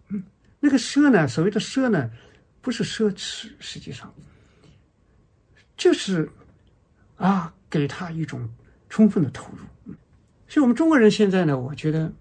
[0.59, 2.09] 那个奢呢，所谓的奢呢，
[2.61, 4.13] 不是奢侈，实际上。
[5.75, 6.31] 就是
[7.17, 8.49] 啊，给他一种
[8.89, 9.93] 充分的投入。
[10.47, 12.11] 所以，我们中国人现在呢，我觉得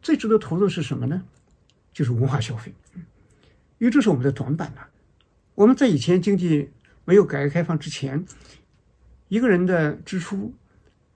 [0.00, 1.24] 最值得投入是什么呢？
[1.92, 2.72] 就是文化消费，
[3.78, 4.86] 因为这是我们的短板呐。
[5.54, 6.70] 我们在以前经济
[7.06, 8.22] 没有改革开放之前，
[9.28, 10.54] 一个人的支出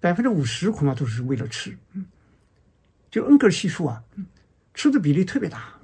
[0.00, 1.76] 百分之五十恐怕都是为了吃，
[3.11, 4.03] 就恩格尔系数啊，
[4.72, 5.74] 吃的比例特别大。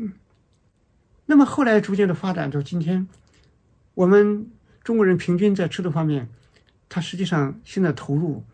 [1.26, 3.06] 那么后来逐渐的发展到今天，
[3.92, 4.50] 我们。
[4.86, 6.28] 中国人平均在吃的方面，
[6.88, 8.44] 他实际上现在投入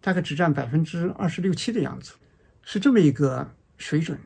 [0.00, 2.12] 大概只占百分之二十六七的样子，
[2.62, 4.16] 是这么一个水准。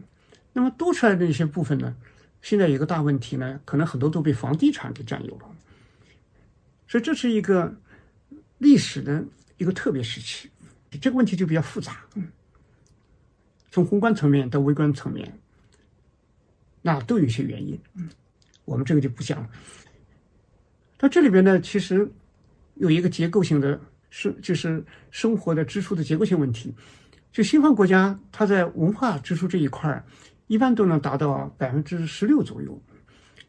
[0.52, 1.96] 那么多出来的一些部分呢，
[2.42, 5.48] 现在有个大问题呢，可能很多都被房地产给占有了。
[6.86, 7.74] 所以这是一个
[8.58, 9.24] 历史的
[9.56, 10.50] 一个特别时期，
[11.00, 11.98] 这个问题就比较复杂。
[13.70, 15.38] 从宏观层面到微观层面，
[16.80, 17.78] 那都有一些原因。
[18.64, 19.50] 我们这个就不讲了。
[21.00, 22.08] 那这里边呢，其实
[22.74, 23.78] 有一个结构性的，
[24.10, 26.72] 是就是生活的支出的结构性问题，
[27.32, 30.04] 就西方国家，它在文化支出这一块儿，
[30.46, 32.80] 一般都能达到百分之十六左右。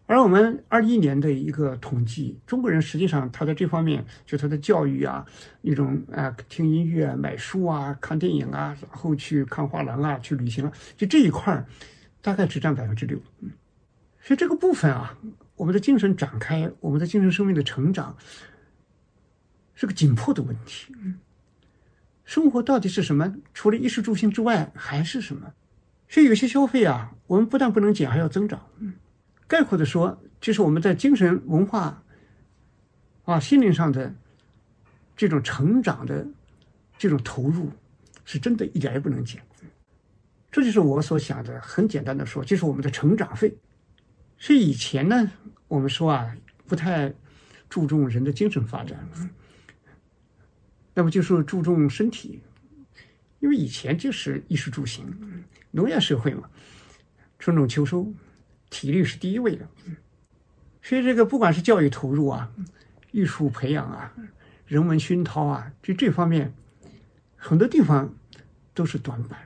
[0.07, 5.25] 而我们二一年的一个统计，中国人实际上他在这方面，就他的教育啊，
[5.63, 11.65] 一种啊听音乐、买书啊、看电影啊，然后去看画廊啊、去旅行啊，就这一块儿，
[12.21, 13.19] 大概只占百分之六。
[13.41, 13.49] 嗯，
[14.21, 15.17] 所以这个部分啊，
[15.55, 18.15] 我们的精神展开，我们的精神生命的成长，
[19.73, 20.93] 是个紧迫的问题。
[21.01, 21.19] 嗯，
[22.25, 23.35] 生活到底是什么？
[23.55, 25.51] 除了衣食住行之外，还是什么？
[26.07, 28.61] 所以有些消费啊，我们不但不能减，还要增长。
[28.77, 28.93] 嗯。
[29.47, 32.03] 概括的说，就是我们在精神文化
[33.25, 34.13] 啊、心灵上的
[35.15, 36.27] 这种成长的
[36.97, 37.71] 这种投入，
[38.23, 39.41] 是真的一点也不能减。
[40.51, 41.59] 这就是我所想的。
[41.61, 43.55] 很简单的说，就是我们的成长费。
[44.37, 45.31] 是以前呢，
[45.67, 47.13] 我们说啊，不太
[47.69, 49.07] 注重人的精神发展，
[50.93, 52.41] 那么就是注重身体，
[53.39, 55.05] 因为以前就是衣食住行，
[55.71, 56.49] 农业社会嘛，
[57.37, 58.13] 春种秋收。
[58.69, 59.67] 体力是第一位的，
[60.81, 62.51] 所以这个不管是教育投入啊、
[63.11, 64.13] 艺术培养啊、
[64.65, 66.53] 人文熏陶啊，就这方面，
[67.35, 68.13] 很多地方
[68.73, 69.39] 都是短板。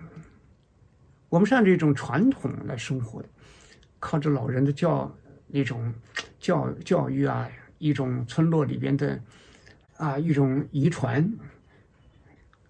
[1.29, 3.29] 我们是按照一种传统来生活的，
[3.99, 5.15] 靠着老人的教
[5.47, 5.93] 那种
[6.39, 9.21] 教教育啊，一种村落里边的
[9.97, 11.31] 啊一种遗传，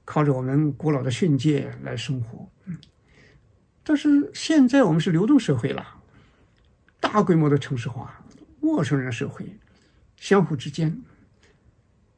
[0.03, 2.49] 靠着我们古老的训诫来生活。
[3.81, 5.98] 但是现在我们是流动社会了。
[7.11, 8.23] 大规模的城市化，
[8.61, 9.43] 陌生人社会，
[10.15, 11.01] 相互之间，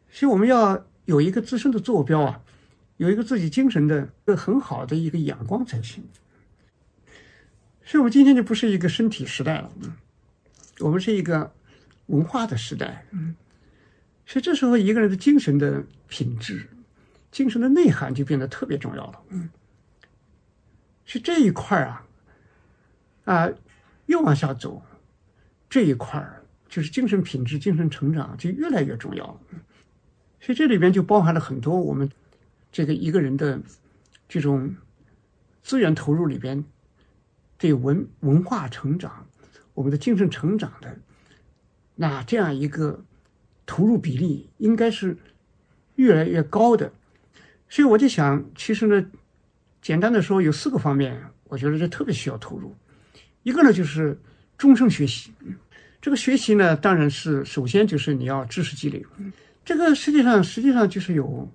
[0.09, 2.41] 所以我们要有一个自身的坐标啊，
[2.97, 6.03] 有一个自己精神的一个很好的一个眼光才行。
[7.85, 9.71] 所以，我们今天就不是一个身体时代了，
[10.79, 11.53] 我们是一个
[12.07, 13.33] 文化的时代，嗯，
[14.25, 16.67] 所以这时候一个人的精神的品质、
[17.31, 19.49] 精神的内涵就变得特别重要了，嗯，
[21.05, 22.05] 是这一块啊，
[23.23, 23.49] 啊。
[24.11, 24.83] 越往下走，
[25.69, 29.39] 这一块儿就是精神品质、精神成长就越来越重要了。
[30.41, 32.11] 所以这里边就包含了很多我们
[32.73, 33.61] 这个一个人的
[34.27, 34.75] 这种
[35.63, 36.61] 资源投入里边
[37.57, 39.27] 对文文化成长、
[39.73, 40.99] 我们的精神成长的
[41.95, 43.05] 那这样一个
[43.65, 45.17] 投入比例，应该是
[45.95, 46.91] 越来越高的。
[47.69, 49.05] 所以我就想，其实呢，
[49.81, 52.75] 简单的说，有四个方面，我觉得这特别需要投入。
[53.43, 54.19] 一个呢，就是
[54.57, 55.31] 终生学习。
[56.01, 59.05] 这个学习呢，当然是首先就是你要知识积累。
[59.63, 61.47] 这个世界上实际上就是有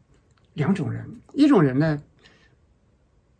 [0.55, 2.01] 两种人，一种人呢，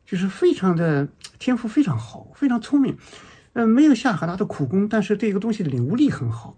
[0.05, 2.97] 就是非常的天赋非常好，非常聪明，
[3.53, 6.57] 呃，没有下很大的苦功，但是对一个东西的领悟力很好。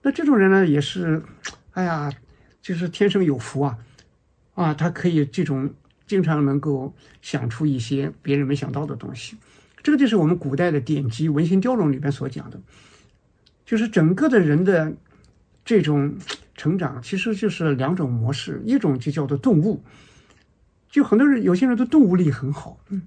[0.00, 1.22] 那这种人呢，也是，
[1.72, 2.10] 哎呀，
[2.62, 3.78] 就是天生有福啊，
[4.54, 5.70] 啊，他可以这种
[6.06, 9.36] 经常能够想出一些别人没想到的东西。
[9.84, 12.58] 这个就是我们古代的典籍《文心雕龙》里边所讲的，
[13.66, 14.94] 就是整个的人的
[15.62, 16.16] 这种
[16.54, 19.82] 成长，其实就是两种模式，一种就叫做动物，
[20.88, 23.02] 就很多人有些人的动物力很好，嗯，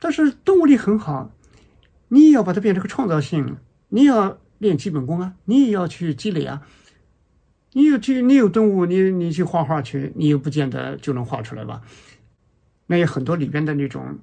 [0.00, 1.30] 但是动物力很好，
[2.08, 3.56] 你也要把它变成个创造性，
[3.90, 6.66] 你也要练基本功啊，你也要去积累啊，
[7.74, 11.80] 你有去，你有动物，你你去画画去，你也不见得就能画出来吧？
[12.88, 14.18] 那有很多里边的那种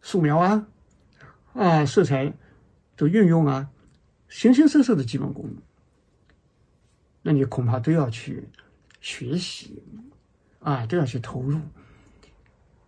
[0.00, 0.68] 素描啊。
[1.54, 2.32] 啊，色彩
[2.96, 3.70] 的运用啊，
[4.28, 5.48] 形形色色的基本功，
[7.22, 8.48] 那你恐怕都要去
[9.00, 9.82] 学习
[10.58, 11.60] 啊，都要去投入。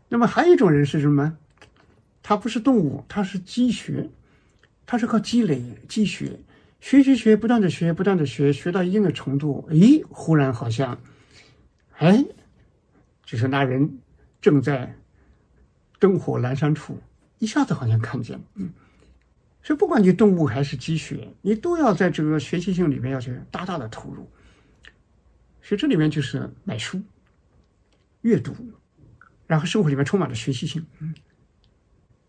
[0.08, 1.38] 那么还有一种人是什么？
[2.22, 4.10] 他不是动物，他是积学，
[4.84, 6.40] 他是靠积累、积学，
[6.80, 10.98] 学学学，不断的学，不断的学，学到一定的程度，诶，忽然好像，
[11.98, 12.24] 哎，
[13.24, 14.00] 就是那人
[14.40, 14.96] 正在
[16.00, 16.98] 灯火阑珊处。
[17.38, 18.70] 一下子好像看见了，嗯，
[19.62, 24.28] 所以不管你动物还是积学，你都要在这个学习性里面要去大大的投入。
[25.62, 27.02] 所以这里面就是买书、
[28.22, 28.54] 阅读，
[29.46, 31.14] 然后生活里面充满了学习性，嗯，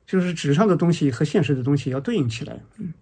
[0.05, 2.93] 就是纸上的东西和现实的东西要对应起来，嗯。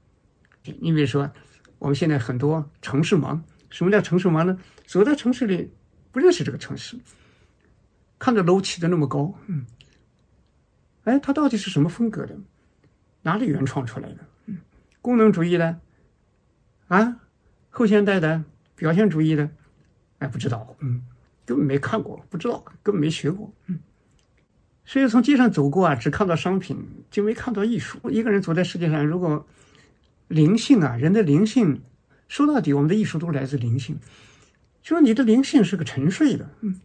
[0.80, 1.32] 你比如说，
[1.78, 4.58] 我们现在很多城市盲，什么叫城市盲呢？
[4.88, 5.72] 走在城市里
[6.12, 6.98] 不认识这个城市，
[8.18, 9.66] 看着楼起的那么高，嗯。
[11.06, 12.38] 哎，它到底是什么风格的？
[13.24, 14.20] 哪里原创出来的？
[15.02, 15.80] 功能主义的，
[16.88, 17.20] 啊，
[17.70, 18.44] 后现代的，
[18.76, 19.50] 表现主义的，
[20.20, 21.02] 哎，不知道，嗯，
[21.46, 23.80] 根本没看过，不知道，根本没学过，嗯。
[24.84, 26.78] 所以从街上走过啊，只看到商品，
[27.10, 28.00] 就没看到艺术。
[28.12, 29.48] 一个人走在世界上，如果
[30.28, 31.82] 灵性啊，人的灵性，
[32.28, 33.98] 说到底，我们的艺术都来自灵性。
[34.84, 36.80] 就是你的灵性是个沉睡的，嗯，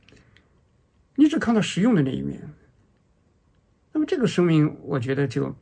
[1.16, 2.40] 你只看到实用的那一面。
[3.92, 5.54] 那么这个生命，我觉得就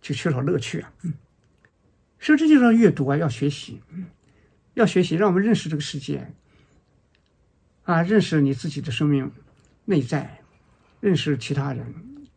[0.00, 0.92] 就缺少乐趣啊。
[1.02, 1.14] 嗯，
[2.20, 3.80] 所以这就是阅读啊，要学习，
[4.74, 6.32] 要学习，让我们认识这个世界
[7.84, 9.30] 啊，认识你自己的生命
[9.84, 10.40] 内在，
[11.00, 11.84] 认识其他人，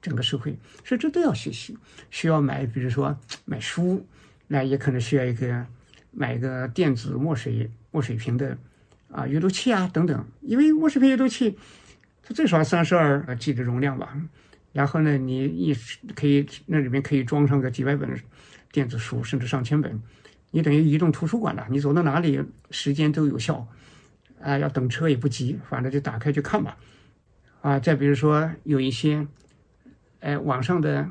[0.01, 1.77] 整个社会，所以这都要学习。
[2.09, 4.07] 需要买，比如说买书，
[4.47, 5.65] 那也可能需要一个
[6.11, 8.57] 买一个电子墨水墨水屏的
[9.11, 11.57] 啊阅读器啊等等，因为墨水屏阅读器
[12.23, 14.17] 它最少三十二 G 的容量吧。
[14.75, 15.73] 然后呢，你一
[16.15, 18.09] 可以那里面可以装上个几百本
[18.73, 20.01] 电子书，甚至上千本。
[20.51, 23.65] 你等于移动图书馆了，你走到哪里时间都有效。
[24.41, 26.77] 啊，要等车也不急，反正就打开去看吧。
[27.61, 29.25] 啊，再比如说有一些，
[30.19, 31.09] 哎，网上的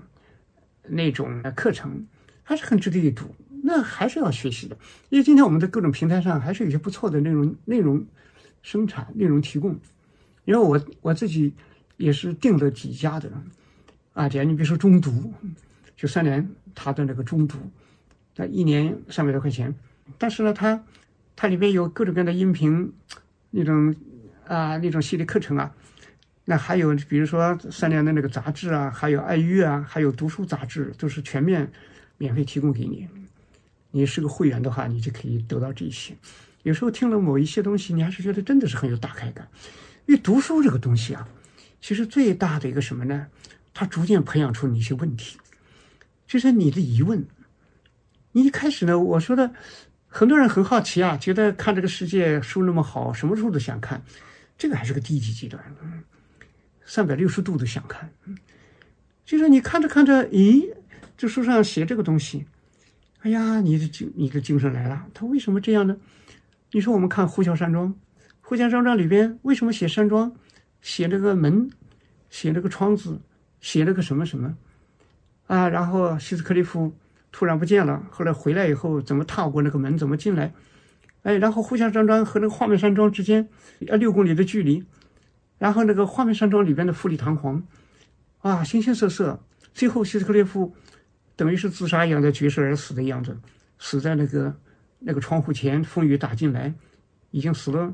[0.86, 2.06] 那种课程
[2.42, 4.76] 还是很值得一读，那还是要学习的。
[5.08, 8.04] 因为今天我们的各种平台上还是有些不错的内容内容
[8.60, 9.80] 生产、内容提供。
[10.44, 11.54] 因为我我自己。
[11.96, 13.30] 也是订了几家的，
[14.12, 15.32] 啊，这样你比如说中读，
[15.96, 17.56] 就三联他的那个中读，
[18.36, 19.74] 那一年三百多块钱，
[20.18, 20.84] 但是呢，它
[21.36, 22.92] 它里边有各种各样的音频，
[23.50, 23.94] 那种
[24.46, 25.72] 啊那种系列课程啊，
[26.44, 31.70] 那还有比如说三联的那个杂志啊，还有爱乐啊，还有读书杂志，都是全面
[32.18, 33.08] 免费提供给你。
[33.92, 36.14] 你是个会员的话，你就可以得到这些。
[36.64, 39.48] 有时候听了某一些东西，你还是觉得真的是很有打开感，
[40.06, 41.28] 因为读书这个东西啊。
[41.84, 43.26] 其实最大的一个什么呢？
[43.74, 45.36] 它逐渐培养出你一些问题，
[46.26, 47.26] 就是你的疑问。
[48.32, 49.52] 你一开始呢，我说的
[50.06, 54.02] 很多人很好奇啊，觉得看这个世界书那么好，什么书都想看，
[54.56, 55.62] 这个还是个低级阶段，
[56.86, 58.10] 三百六十度都想看。
[59.26, 60.66] 就是你看着看着，咦，
[61.18, 62.46] 这书上写这个东西，
[63.20, 65.06] 哎呀，你的精你的精神来了。
[65.12, 65.94] 他为什么这样呢？
[66.72, 67.88] 你说我们看《呼啸山庄》，
[68.40, 70.34] 《呼啸山庄》里边为什么写山庄？
[70.84, 71.70] 写了个门，
[72.28, 73.18] 写了个窗子，
[73.58, 74.54] 写了个什么什么，
[75.46, 76.94] 啊，然后希斯克利夫
[77.32, 80.52] 突然不见了，后来回来以后怎么踏过那个门，怎么进来？
[81.22, 83.48] 哎，然后呼啸山庄和那个画面山庄之间
[83.80, 84.84] 要六公里的距离，
[85.56, 87.66] 然后那个画面山庄里边的富丽堂皇，
[88.42, 90.76] 啊，形形色色，最后希斯克利夫
[91.34, 93.34] 等于是自杀一样的绝食而死的样子，
[93.78, 94.54] 死在那个
[94.98, 96.74] 那个窗户前，风雨打进来，
[97.30, 97.90] 已经死了，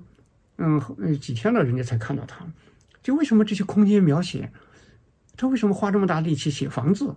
[0.59, 0.80] 嗯，
[1.20, 2.45] 几天了，人家才看到他。
[3.03, 4.51] 就为什么这些空间描写，
[5.36, 7.14] 他为什么花这么大力气写房子？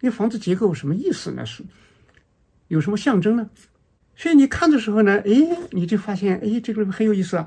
[0.00, 1.44] 那房子结构什么意思呢？
[1.44, 1.62] 是
[2.68, 3.50] 有什么象征呢？
[4.16, 7.46] 所以你看的时候呢，哎，你就发现，哎，这个很有意思啊。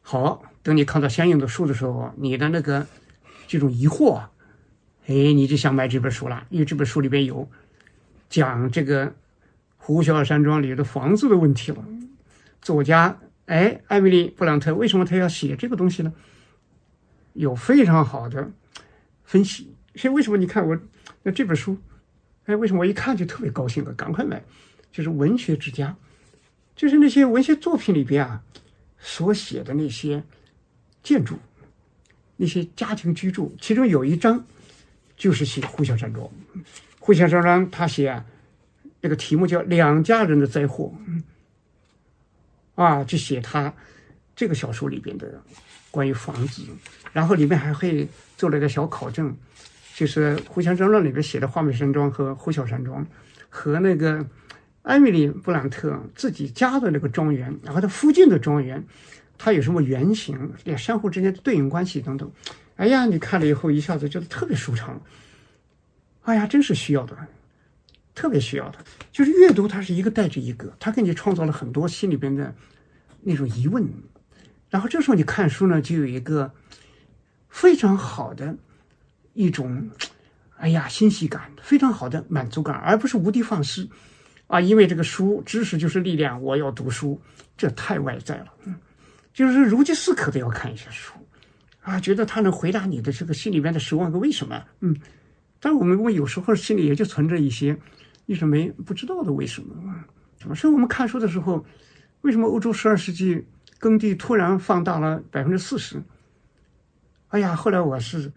[0.00, 2.86] 好，等你看到相应的书的时候，你的那个
[3.46, 4.22] 这种疑惑，
[5.06, 7.48] 哎，你就想买这本书了，因为这本书里边有
[8.30, 9.14] 讲这个
[9.76, 11.84] 呼啸山庄里的房子的问题了。
[12.62, 16.12] 作家，哎，艾米丽·布朗特，为什么他要写这个东西呢？
[17.38, 18.50] 有非常好的
[19.22, 20.76] 分析，所以为什么你看我
[21.22, 21.78] 那这本书，
[22.46, 24.42] 哎，为什么我一看就特别高兴的，赶快买？
[24.90, 25.94] 就是文学之家，
[26.74, 28.42] 就是那些文学作品里边啊
[28.98, 30.24] 所写的那些
[31.00, 31.38] 建筑，
[32.36, 34.44] 那些家庭居住，其中有一章
[35.16, 36.28] 就是写呼啸山庄。
[36.98, 38.26] 呼啸山庄他写啊，
[39.00, 40.92] 那个题目叫《两家人的灾祸》，
[42.82, 43.72] 啊，就写他
[44.34, 45.40] 这个小说里边的
[45.92, 46.64] 关于房子。
[47.12, 49.34] 然后里面还会做了一个小考证，
[49.94, 53.04] 就是《呼啸山庄》里边写的花美山庄和呼啸山庄，
[53.48, 54.24] 和那个
[54.82, 58.84] 艾米丽·布朗特自己家的那个庄园，然后它附近的庄园，
[59.36, 62.30] 它有什么原型，也相互之间的对应关系等等。
[62.76, 65.00] 哎呀，你看了以后一下子觉得特别舒畅。
[66.22, 67.16] 哎呀，真是需要的，
[68.14, 68.78] 特别需要的，
[69.10, 72.54] 就是阅读它是一个带着一个，它给你创造了很多心里边的
[73.22, 73.84] 那种疑问。
[74.70, 76.52] 然后这时候你看书呢，就有一个。
[77.48, 78.56] 非常好的
[79.32, 79.90] 一种，
[80.56, 83.88] 哎呀，欣喜感，非常好的满足感，而不是无的放矢
[84.46, 84.60] 啊！
[84.60, 87.20] 因为这个书，知识就是力量，我要读书，
[87.56, 88.46] 这太外在了。
[88.64, 88.74] 嗯，
[89.32, 91.12] 就是如饥似渴的要看一下书
[91.82, 94.62] 啊，觉得它能回答你的这个心里面的十万个为什么。
[94.80, 94.96] 嗯，
[95.60, 97.76] 但我们我有时候心里也就存着一些
[98.26, 99.74] 一直没不知道的为什么。
[100.38, 100.54] 什么？
[100.54, 101.64] 所以我们看书的时候，
[102.20, 103.44] 为什么欧洲十二世纪
[103.78, 106.02] 耕地突然放大了百分之四十？
[107.28, 108.32] 哎呀，后来我是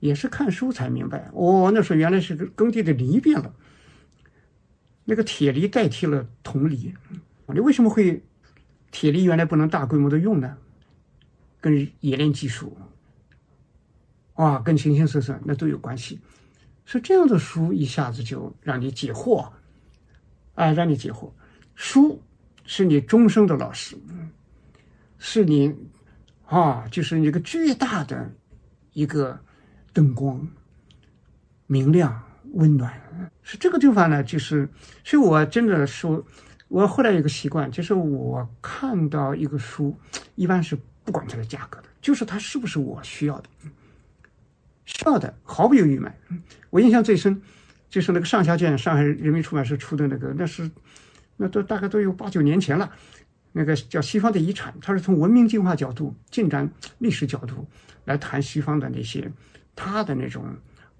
[0.00, 3.54] 也是看书才明白，哦，那时候原来是耕地的犁变了，
[5.04, 6.92] 那个铁犁代替了铜犁。
[7.46, 8.24] 你为什么会
[8.90, 10.56] 铁犁原来不能大规模的用呢？
[11.60, 12.76] 跟冶炼技术
[14.34, 16.18] 啊，跟形形色色那都有关系。
[16.84, 19.52] 是这样的书一下子就让你解惑，
[20.56, 21.30] 啊，让你解惑。
[21.76, 22.20] 书
[22.64, 23.96] 是你终生的老师，
[25.18, 25.72] 是你。
[26.52, 28.30] 啊，就是一个巨大的
[28.92, 29.40] 一个
[29.94, 30.46] 灯光，
[31.66, 32.22] 明亮、
[32.52, 32.92] 温暖。
[33.42, 34.68] 是这个地方呢，就是
[35.02, 36.22] 所以我真的说，
[36.68, 39.96] 我后来有个习惯，就是我看到一个书，
[40.34, 43.48] 一般是不管它的价格的，就是它是不是我需要的，
[44.84, 46.14] 需要的毫不犹豫买。
[46.68, 47.40] 我印象最深
[47.88, 50.70] 就是那个上下卷，上海人民出版社出的那个，那是
[51.38, 52.92] 那都大概都有八九年前了。
[53.52, 56.66] 那个叫《西方的遗产》，它是从文明进化角度、进展
[56.98, 57.66] 历史角度
[58.06, 59.30] 来谈西方的那些
[59.76, 60.44] 它的那种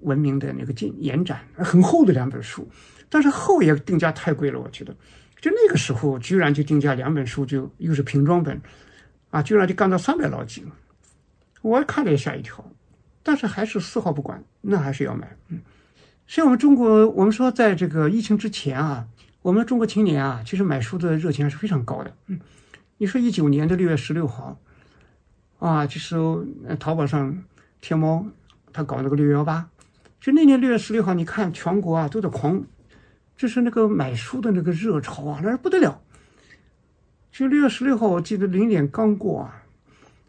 [0.01, 2.69] 文明的那个进延展，很厚的两本书，
[3.09, 4.95] 但是厚也定价太贵了，我觉得。
[5.41, 8.61] 就那个时候，居然就定价两本书，就又是平装本，
[9.31, 10.65] 啊，居然就干到三百老几，
[11.63, 12.65] 我看了也吓一跳，
[13.23, 15.37] 但是还是丝毫不管，那还是要买。
[15.49, 15.61] 嗯，
[16.27, 19.09] 所以我们中国，我们说在这个疫情之前啊。
[19.43, 22.17] 我们中国青年啊，其实买书的热情还是非常高的。
[22.29, 22.39] 嗯，
[22.99, 24.57] 你说一九年的六月十六号，
[25.59, 26.17] 啊，就是
[26.79, 27.43] 淘宝上、
[27.81, 28.25] 天猫
[28.73, 29.69] 他搞那个六幺八，
[30.21, 32.63] 就那年六月十六号，你看全国啊都在狂，
[33.37, 36.01] 就是那个买书的那个热潮啊，那是不得了。
[37.33, 39.65] 就六月十六号，我记得零点刚过啊，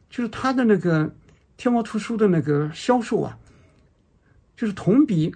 [0.10, 1.14] 就是他的那个
[1.56, 3.38] 天猫图书的那个销售啊，
[4.58, 5.36] 就是同比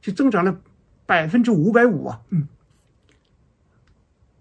[0.00, 0.58] 就增长了
[1.04, 2.48] 百分之五百五啊，嗯。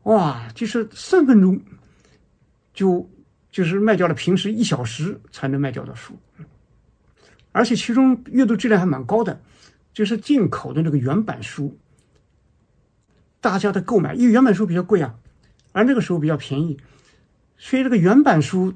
[0.07, 1.59] 哇，就是三分钟，
[2.73, 3.09] 就
[3.51, 6.17] 就是卖掉了平时一小时才能卖掉的书，
[7.51, 9.41] 而且其中阅读质量还蛮高的，
[9.91, 11.77] 就是进口的那个原版书，
[13.41, 15.13] 大家的购买，因为原版书比较贵啊，
[15.73, 16.79] 而那个时候比较便宜，
[17.57, 18.73] 所以这个原版书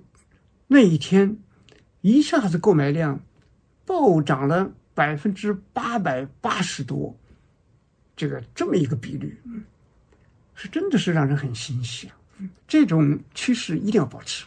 [0.67, 1.37] 那一天
[2.01, 3.21] 一下子购买量
[3.85, 7.17] 暴涨了百分之八百八十多，
[8.17, 9.41] 这个这么一个比率。
[10.61, 12.13] 是真的是让人很欣喜啊！
[12.67, 14.45] 这种趋势一定要保持。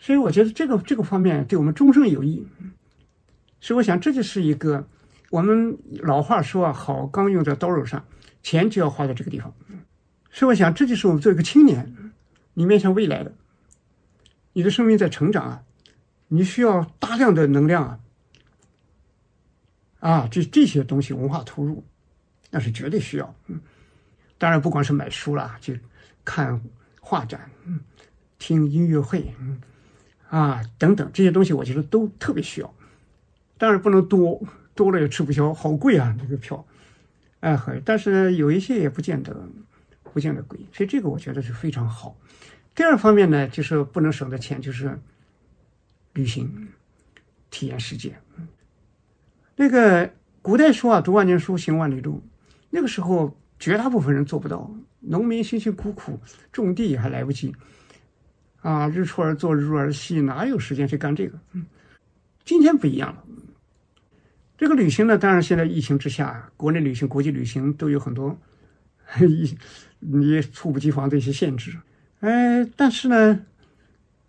[0.00, 2.44] 所以我觉得这个这个方面对我们终生有益。
[3.60, 4.84] 所以我想这就是一个
[5.30, 8.04] 我们老话说啊，好钢用在刀刃上，
[8.42, 9.54] 钱就要花在这个地方。
[10.32, 12.12] 所以我想这就是我们作为一个青年，
[12.54, 13.32] 你面向未来的，
[14.54, 15.62] 你的生命在成长啊，
[16.26, 18.00] 你需要大量的能量啊，
[20.00, 21.84] 啊，这这些东西文化投入，
[22.50, 23.32] 那是绝对需要。
[23.46, 23.60] 嗯。
[24.44, 25.72] 当然，不光是买书啦，就
[26.22, 26.60] 看
[27.00, 27.80] 画展，嗯，
[28.38, 29.58] 听音乐会，嗯，
[30.28, 32.74] 啊等等这些东西，我觉得都特别需要。
[33.56, 34.38] 当然不能多，
[34.74, 36.62] 多了也吃不消，好贵啊这个票，
[37.40, 39.34] 哎很，但是有一些也不见得，
[40.12, 42.14] 不见得贵，所以这个我觉得是非常好。
[42.74, 45.00] 第二方面呢，就是不能省的钱，就是
[46.12, 46.68] 旅行，
[47.50, 48.14] 体验世界。
[49.56, 52.22] 那个古代说啊，读万卷书，行万里路，
[52.68, 53.34] 那个时候。
[53.58, 56.20] 绝大部分人做不到，农民辛辛苦苦
[56.52, 57.54] 种地还来不及，
[58.60, 61.38] 啊，日出而作，日入而息，哪有时间去干这个？
[61.52, 61.64] 嗯，
[62.44, 63.24] 今天不一样了。
[64.56, 68.38] 这个旅行呢，当然现在疫情之下，国内旅行、国际旅行都有很多
[69.20, 69.56] 一
[69.98, 71.76] 你猝不及防的一些限制。
[72.20, 73.40] 哎，但是呢，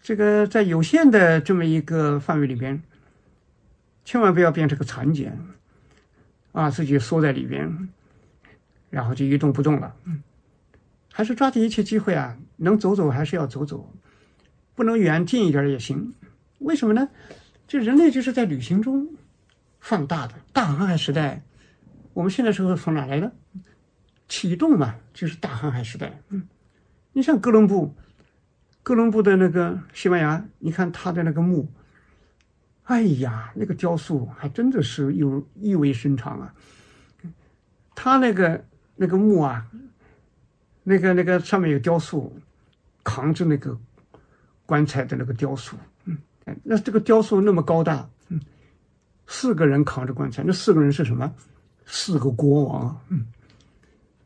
[0.01, 2.81] 这个在有限的这么一个范围里边，
[4.03, 5.37] 千万不要变成个蚕茧，
[6.51, 7.89] 啊，自己缩在里边。
[8.89, 10.21] 然后就一动不动了，嗯，
[11.11, 13.91] 还是抓紧一切机会啊，能走走还是要走走，
[14.73, 16.13] 不能远近一点也行。
[16.59, 17.09] 为什么呢？
[17.67, 19.07] 就人类就是在旅行中
[19.79, 20.35] 放大的。
[20.53, 21.43] 大航海时代，
[22.13, 23.31] 我们现在社会从哪来的？
[24.27, 26.21] 启动嘛，就是大航海时代。
[26.29, 26.47] 嗯，
[27.11, 27.93] 你像哥伦布，
[28.81, 31.67] 哥伦布的那个西班牙，你看他的那个墓，
[32.83, 36.53] 哎呀，那个雕塑还真的是有意味深长啊。
[37.93, 38.63] 他那个。
[38.95, 39.65] 那个墓啊，
[40.83, 42.31] 那个那个上面有雕塑，
[43.03, 43.77] 扛着那个
[44.65, 45.75] 棺材的那个雕塑，
[46.05, 46.17] 嗯，
[46.63, 48.39] 那这个雕塑那么高大，嗯，
[49.27, 51.33] 四个人扛着棺材，那四个人是什么？
[51.85, 53.25] 四个国王，嗯，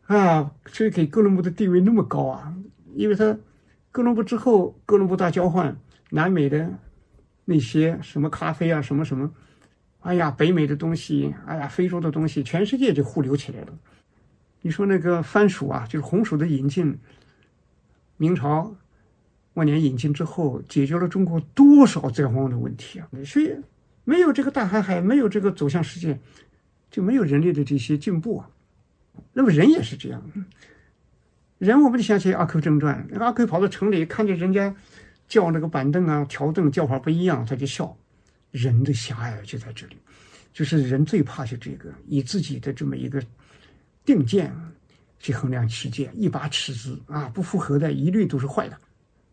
[0.05, 2.53] 啊，所以给哥伦布的地位那么高啊，
[2.95, 3.37] 因为他
[3.91, 5.75] 哥伦布之后，哥伦布大交换，
[6.09, 6.69] 南美的
[7.43, 9.29] 那些什么咖啡啊，什么什么，
[10.01, 13.67] 哎呀，北美的东西，哎呀，非洲的东西，全世界就互流起来了。
[14.61, 16.97] 你说那个番薯啊，就是红薯的引进，
[18.17, 18.75] 明朝
[19.53, 23.07] 末年引进之后，解决了中国多少灾荒的问题啊！
[23.25, 23.55] 所以
[24.03, 26.19] 没有这个大航海，没有这个走向世界，
[26.91, 28.49] 就没有人类的这些进步啊。
[29.31, 30.21] 那么人也是这样，
[31.57, 34.75] 人我们就想起阿 Q 正传，阿 Q 跑到城里，看见人家
[35.27, 37.95] 叫那个板凳啊、条凳叫法不一样，他就笑。
[38.51, 39.97] 人的狭隘就在这里，
[40.51, 43.21] 就是人最怕是这个，以自己的这么一个。
[44.09, 44.51] 定见
[45.19, 48.75] 去衡量世界，一把尺子啊，不符合的一律都是坏的。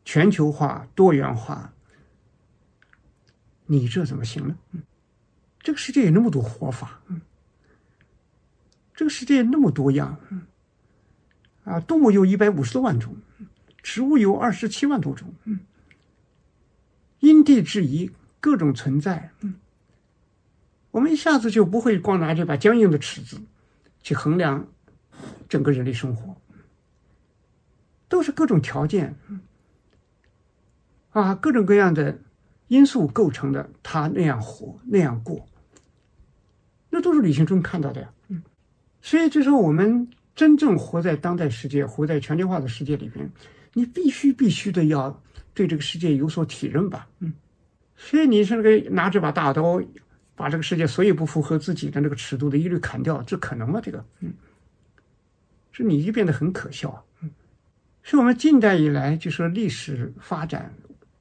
[0.05, 1.73] 全球化、多元化，
[3.65, 4.59] 你这怎么行呢？
[4.73, 4.83] 嗯
[5.61, 7.23] 这个世界有那么多活法，嗯，
[8.95, 10.43] 这个世界那么多样，嗯，
[11.65, 13.17] 啊，动物有一百五十多万种，
[13.83, 15.59] 植物有二十七万多种，嗯，
[17.19, 19.55] 因地制宜，各种存在，嗯，
[20.91, 23.41] 我们一下子就不会光拿这把僵硬的尺子
[24.07, 24.65] 去衡量
[25.49, 26.37] 整个人类生活，
[28.07, 29.17] 都是各种条件，
[31.11, 32.17] 啊，各种各样的
[32.69, 35.45] 因素构成的，他那样活，那样过。
[36.89, 38.41] 那都是旅行中看到的呀，嗯，
[39.03, 43.29] 所以就说我们真正活在当代世界，活在全球化的世界里边，
[43.73, 45.21] 你必须必须的要
[45.53, 47.33] 对这个世界有所体认吧，嗯，
[47.97, 49.83] 所以你是那个拿这把大刀，
[50.37, 53.81] 把这个世界所有不符合自己的那个尺度的一律砍掉，这可能吗？
[53.83, 54.33] 这个，嗯，
[55.73, 57.31] 是你就变得很可笑，嗯，
[58.03, 60.73] 是我们近代以来就说历史发展，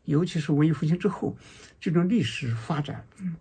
[0.03, 1.36] 尤其是文艺复兴之后，
[1.80, 3.36] 这种历史发展，嗯，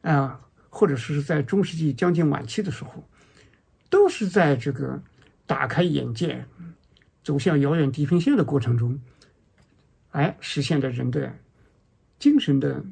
[0.00, 0.40] 啊。
[0.74, 3.06] 或者是在中世纪将近晚期的时候，
[3.90, 5.02] 都是在这个
[5.46, 6.46] 打开眼界、
[7.22, 8.98] 走向遥远地平线的过程中，
[10.12, 11.36] 哎，实现了人的
[12.18, 12.82] 精神的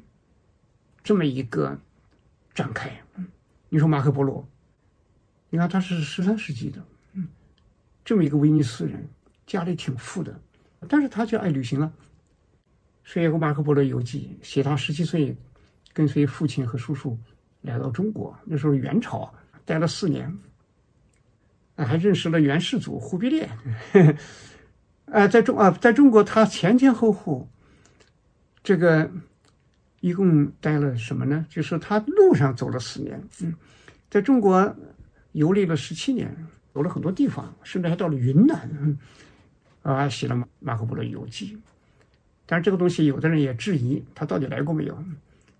[1.02, 1.80] 这么一个
[2.54, 2.90] 展开。
[3.68, 4.46] 你说马可波罗，
[5.48, 7.28] 你看他是十三世纪的，嗯，
[8.04, 9.08] 这么一个威尼斯人，
[9.46, 10.40] 家里挺富的，
[10.88, 11.92] 但是他就爱旅行了，
[13.04, 15.36] 所以有个《马可波罗游记》，写他十七岁
[15.92, 17.18] 跟随父亲和叔叔。
[17.62, 19.30] 来到中国，那时候元朝
[19.66, 20.34] 待了四年，
[21.76, 23.46] 还认识了元世祖忽必烈。
[25.04, 27.46] 啊，在中啊，在中国他前前后后，
[28.62, 29.10] 这个
[30.00, 31.46] 一共待了什么呢？
[31.48, 33.54] 就是他路上走了四年，嗯，
[34.10, 34.74] 在中国
[35.32, 36.34] 游历了十七年，
[36.74, 38.98] 走了很多地方，甚至还到了云南，
[39.82, 41.54] 啊，写了《马马可波罗游记》。
[42.46, 45.04] 但是这个东西，有的人也质疑他到底来过没有。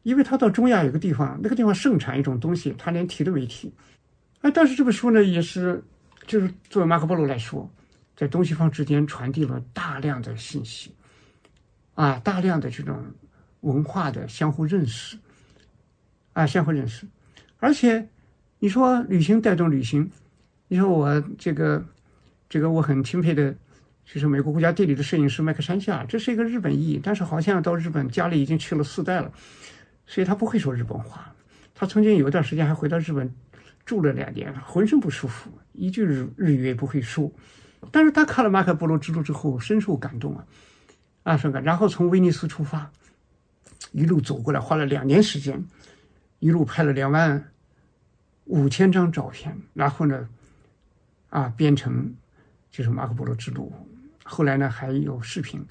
[0.03, 3.71] 因为他到中亚有个地方，那个地方盛产一种东西，他连提都没提。
[4.41, 5.85] 哎，但是这本书呢，也是，
[6.27, 7.71] 就是作为马可波罗来说，
[8.17, 10.91] 在东西方之间传递了大量的信息，
[11.95, 13.05] 啊，大量的这种
[13.61, 15.19] 文化的相互认识，
[16.33, 17.07] 啊，相互认识。
[17.59, 18.09] 而且，
[18.59, 20.11] 你说旅行带动旅行，
[20.69, 21.85] 你说我这个，
[22.49, 23.55] 这个我很钦佩的，
[24.05, 29.31] 就是美国国家地理的摄影师麦克山下，这是一个日本裔，但是好像到日本家里已经去了四代了。
[30.07, 31.35] 所以他不会说日本话，
[31.75, 33.33] 他曾经有一段时间还回到日本
[33.85, 37.31] 住了两年，浑身不舒服，一句日日语也不会说。
[37.91, 40.47] 但是他看了马可波罗之路之后，深受感动啊，
[41.23, 41.63] 啊，深感。
[41.63, 42.91] 然后从威尼斯出发，
[43.93, 45.65] 一路走过来，花了两年时间，
[46.39, 47.53] 一路拍了两万
[48.45, 50.29] 五千张照片，然后呢，
[51.29, 52.15] 啊，编成
[52.71, 53.73] 就是马可波罗之路。
[54.25, 55.65] 后来呢，还有视频。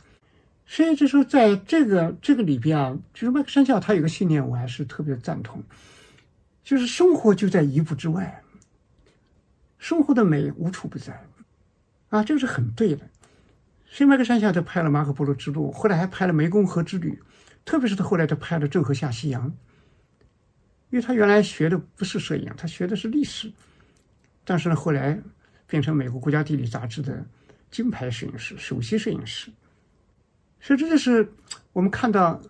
[0.65, 5.63] 所以就说，在这个这个里边啊，就是麦克山教他有个信念，我还是特别赞同，
[6.63, 8.43] 就是生活就在一步之外，
[9.79, 11.25] 生活的美无处不在，
[12.09, 13.01] 啊，这个是很对的。
[13.87, 17.19] 所以麦克山下他拍了《马可波罗之路》，后来还拍了《湄公河之旅》，
[17.69, 19.47] 特别是他后来他拍了《郑和下西洋》，
[20.89, 23.53] 因为他原来学的不是摄影，他学的是历史，
[24.43, 25.21] 但是呢，后来
[25.67, 27.23] 变成美国国家地理杂志的
[27.69, 29.51] 金牌摄影师、首席摄影师。
[30.59, 31.31] 所以这就是
[31.71, 32.41] 我们看到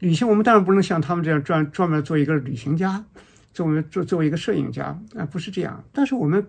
[0.00, 3.04] 旅行，我们当然不能像他们这样专专门做一个旅行家，
[3.52, 5.84] 作为做作为一个摄影家啊，不是这样。
[5.92, 6.44] 但是我们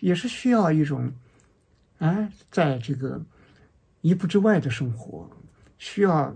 [0.00, 1.12] 也是需要一种，
[1.98, 3.22] 哎，在这个
[4.00, 5.28] 一步之外的生活，
[5.76, 6.34] 需要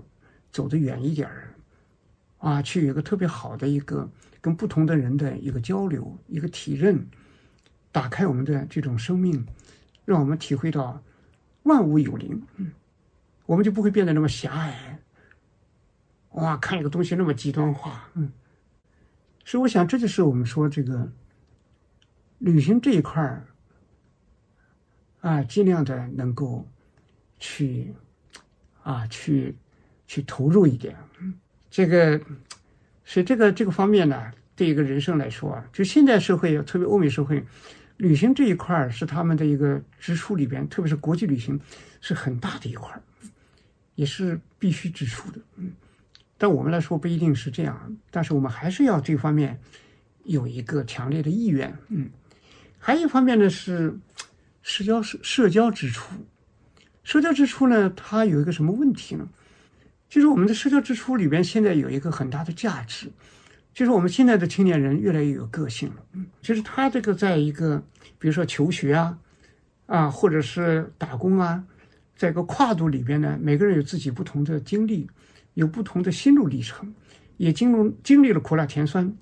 [0.53, 1.55] 走得远一点儿
[2.39, 4.09] 啊，去有一个特别好的一个
[4.41, 7.05] 跟不同的人的一个交流，一个体认，
[7.91, 9.45] 打开我们的这种生命，
[10.05, 11.03] 让我们体会到
[11.65, 12.71] 万物有灵，嗯。
[13.45, 14.99] 我们就不会变得那么狭隘，
[16.31, 18.31] 哇，看一个东西那么极端化，嗯，
[19.45, 21.11] 所以我想这就是我们说这个
[22.39, 23.45] 旅行这一块儿
[25.21, 26.67] 啊，尽量的能够
[27.41, 27.93] 去
[28.85, 29.57] 啊，去
[30.13, 30.95] 去投入一点，
[31.71, 32.21] 这个
[33.03, 37.43] 是这个这个方面呢，对一个人生来说啊，就现代社会，特别欧美社会，
[37.97, 41.59] 旅行这一块儿是他们的一个支出里边，特别是国际旅行
[42.03, 43.01] 是很大的一块儿。
[43.95, 45.73] 也是必须支出的，嗯，
[46.37, 49.59] 但我们来说不一定是这样，但是我们还是要这方面
[50.25, 52.11] 有一个强烈的意愿，嗯，
[52.79, 53.99] 还有一方面呢是
[54.61, 56.15] 社交社社交支出，
[57.03, 59.27] 社交支出呢它有一个什么问题呢？
[60.13, 63.11] 就是我们的社交支出里边现在有一个很大的价值，
[63.73, 67.83] 就是我们现在的青年人越来越有个性了，嗯，就是他这个在一个
[68.19, 69.19] 比如说求学啊，
[69.87, 71.65] 啊或者是打工啊。
[72.15, 75.09] 在一个跨度里边呢，每个人有自己不同的经历，
[75.55, 76.95] 有不同的心路历程，
[77.39, 79.17] 也经历经历了苦辣甜酸，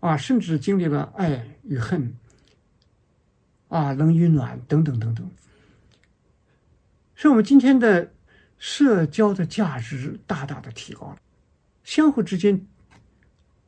[0.00, 2.12] 啊，甚至经历了爱与恨，
[3.68, 5.30] 啊，冷与暖等等等等。
[7.14, 8.12] 所以，我们今天的
[8.62, 11.16] 社交的价值大大的提高了，
[11.82, 12.64] 相互之间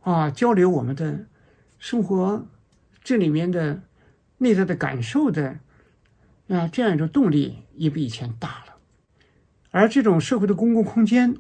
[0.03, 1.27] 啊交流我们的
[1.81, 2.47] 生活
[3.03, 3.83] 这里面的
[4.39, 5.59] 内在的感受的
[6.47, 8.77] 啊这样一种动力也比以前大了，
[9.73, 11.35] 而这种社会的公共空间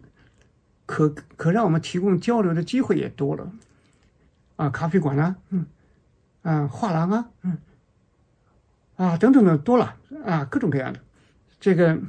[0.84, 3.52] 可可让我们提供交流的机会也多了。
[4.56, 5.64] 啊，咖啡馆啊，嗯，
[6.42, 7.58] 啊，画廊啊，嗯，
[8.96, 10.98] 啊，等等的多了啊，各种各样的，
[11.60, 12.00] 这个，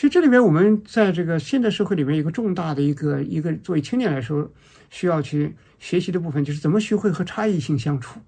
[0.00, 4.50] 所以这里面我们在这个现代社会里面，一个重大的一个一个作为青年来说
[4.88, 8.18] 需要去学习的部分，就是怎么学会和差异性相处。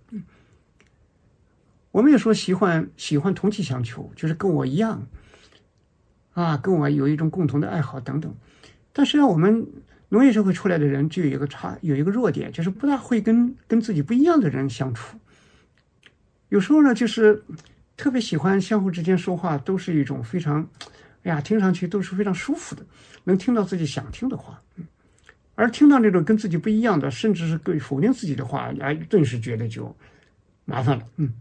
[1.91, 5.07] 我们也说喜欢喜欢同气相求，就是跟我一样，
[6.35, 8.35] 啊，跟我有一种共同的爱好等等，
[8.93, 9.67] 但是让我们。
[10.11, 15.17] 农业社会出来的人就有一个差，有一个弱点，就是不大会跟跟自己不一样的人相处。
[16.51, 17.43] 有时候呢，就是
[17.97, 20.69] 特别喜欢相互之间说话，都是一种非常，
[21.23, 22.85] 哎呀，听上去都是非常舒服的，
[23.25, 24.63] 能听到自己想听的话。
[25.55, 29.95] 而听到那种跟自己不一样的，甚至是对否定自己的话，哎，顿时觉得就
[30.65, 31.33] 麻烦了，嗯，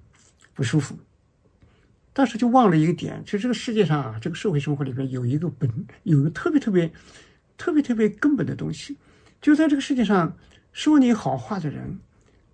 [0.53, 0.97] 不舒服。
[2.13, 5.69] 但是就忘了一个点，就这个世界上啊，这个社会生活里边有一个本，
[6.03, 6.91] 有一个特别特别。
[7.57, 8.97] 特别特别根本的东西，
[9.39, 10.35] 就在这个世界上
[10.73, 11.99] 说你好话的人，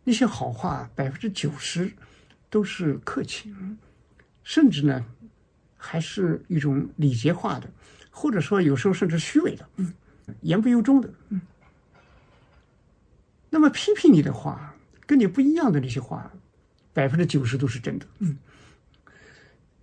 [0.04, 1.90] 那些好话百分之九十
[2.50, 3.56] 都是客气，
[4.44, 5.06] 甚至呢
[5.78, 7.70] 还是一种礼节化的，
[8.12, 9.94] 或者说有时候甚至虚伪的，嗯，
[10.42, 11.40] 言不由衷的，嗯。
[13.50, 14.76] 那么批评你的话，
[15.06, 16.30] 跟你不一样的那些话，
[16.94, 18.38] 百分之九十都是真的，嗯。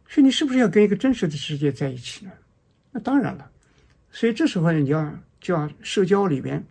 [0.07, 2.33] 所以你是不是要跟一个真实的世界在一起呢？
[2.93, 3.51] 那当然了。
[4.11, 6.65] 所以这时候呢，你要就要社交里边，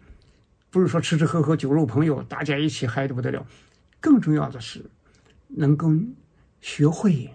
[0.69, 3.45] 不是说吃吃喝喝酒肉朋友，大家一起嗨的不得了。
[3.99, 4.86] 更重要的是，
[5.47, 5.91] 能够
[6.61, 7.30] 学会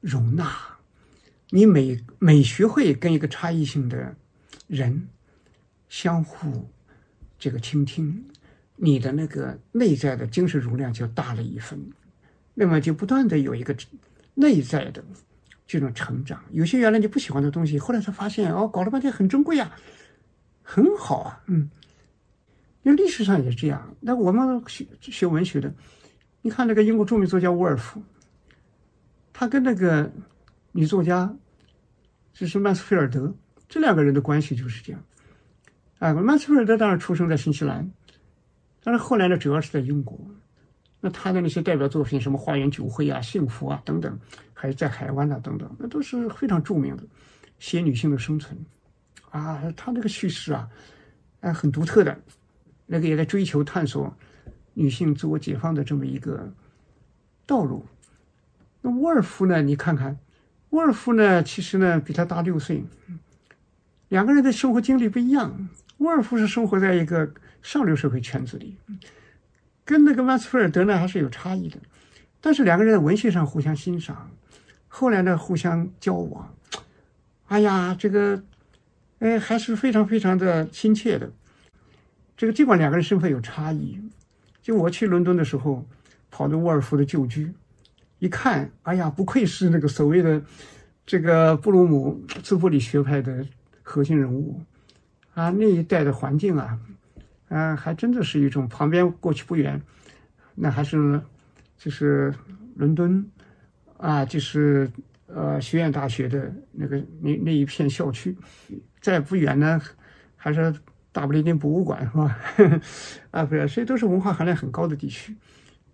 [0.00, 0.52] 容纳。
[1.50, 4.16] 你每每学会跟一个差异性的
[4.66, 5.08] 人
[5.88, 6.68] 相互
[7.38, 8.24] 这个倾听，
[8.76, 11.78] 你的那个内在的精神容量就大了一分。
[12.54, 13.76] 那么就不断的有一个
[14.34, 15.04] 内在的。
[15.72, 19.70] 这种成长，有些原来你不喜欢的东西，后来才发现哦，搞了半天很珍贵啊，
[20.64, 21.70] 很好啊，嗯。
[22.82, 23.94] 因为历史上也是这样。
[24.00, 25.72] 那我们学学文学的，
[26.42, 28.02] 你看那个英国著名作家沃尔夫，
[29.32, 30.10] 他跟那个
[30.72, 31.34] 女作家
[32.32, 33.34] 就是曼斯菲尔德，
[33.68, 35.02] 这两个人的关系就是这样。
[35.98, 37.90] 啊，曼斯菲尔德当然出生在新西兰，
[38.82, 40.18] 但是后来呢，主要是在英国。
[41.02, 44.18] 那他的那些代表作品，什么《花园酒会》啊、《幸福》啊等等，
[44.52, 47.02] 还有在海湾啊等等，那都是非常著名的，
[47.58, 48.54] 写女性的生存，
[49.30, 50.68] 啊，他那个叙事啊，
[51.40, 52.18] 哎，很独特的，
[52.84, 54.14] 那个也在追求探索
[54.74, 56.52] 女性自我解放的这么一个
[57.46, 57.82] 道路。
[58.82, 59.62] 那沃尔夫呢？
[59.62, 60.18] 你看看，
[60.70, 62.84] 沃尔夫呢，其实呢比他大六岁，
[64.08, 65.68] 两个人的生活经历不一样。
[65.98, 68.76] 沃尔夫是生活在一个上流社会圈子里。
[69.84, 71.76] 跟那个曼斯菲尔德呢还是有差异的，
[72.40, 74.30] 但是两个人在文学上互相欣赏，
[74.86, 76.54] 后来呢互相交往，
[77.48, 78.44] 哎呀，这个，
[79.18, 81.32] 哎，还是非常非常的亲切的。
[82.36, 84.00] 这个尽管两个人身份有差异，
[84.62, 85.84] 就我去伦敦的时候，
[86.30, 87.52] 跑到沃尔夫的旧居，
[88.20, 90.40] 一看，哎呀，不愧是那个所谓的
[91.04, 93.44] 这个布鲁姆斯布里学派的
[93.82, 94.62] 核心人物
[95.34, 96.78] 啊，那一带的环境啊。
[97.48, 99.82] 啊，还真的是一种旁边过去不远，
[100.54, 101.20] 那还是
[101.76, 102.32] 就是
[102.76, 103.28] 伦敦
[103.96, 104.88] 啊，就是
[105.26, 108.36] 呃学院大学的那个那那一片校区，
[109.00, 109.82] 再不远呢，
[110.36, 110.72] 还是
[111.10, 112.38] 大不列颠博物馆是吧？
[113.32, 115.34] 啊，不是，所以都是文化含量很高的地区。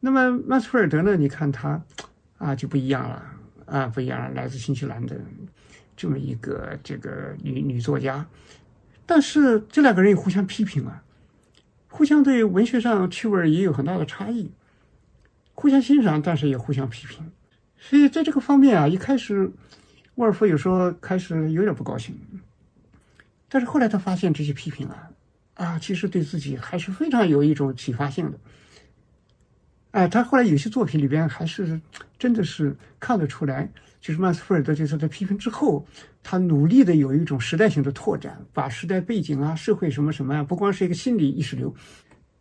[0.01, 1.17] 那么曼斯菲尔德呢？
[1.17, 1.83] 你看他
[2.39, 3.23] 啊就不一样了
[3.67, 5.17] 啊，不一样了，来自新西兰的
[5.97, 8.27] 这么一个这个女女作家，
[9.07, 11.03] 但是这两个人也互相批评啊。
[11.89, 14.51] 互相对文学上趣味也有很大的差异，
[15.55, 17.33] 互相欣赏，但是也互相批评。
[17.79, 19.51] 所以在这个方面啊，一开始
[20.17, 22.15] 沃尔夫有时候开始有点不高兴，
[23.49, 25.11] 但是后来他发现这些批评啊，
[25.55, 28.39] 啊，其实对自己还是非常有一种启发性的。
[29.97, 31.81] 哎，他后来有些作品里边还是
[32.19, 33.67] 真的是看得出来。
[33.99, 35.87] 就是曼斯菲尔德就是在批评之后，
[36.23, 41.75] 他努力的有一种时代性的拓展，把时代背景啊、社会什么什么呀，不光是一个心理意识流，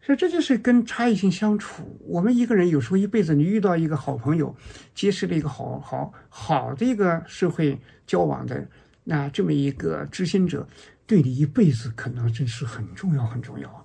[0.01, 1.97] 所以这就是跟差异性相处。
[2.05, 4.53] 我们一个人有时候一辈子，你遇到一个好朋友，
[4.93, 8.67] 结识了一个好好好的一个社会交往的
[9.05, 10.67] 那这么一个知心者，
[11.07, 13.84] 对你一辈子可能真是很重要很重要。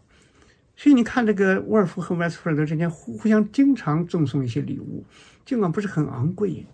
[0.81, 5.05] 所以你看，这个沃尔夫和麦斯菲尔德之间互互相经常赠送一些礼物，
[5.45, 6.65] 尽管不是很昂贵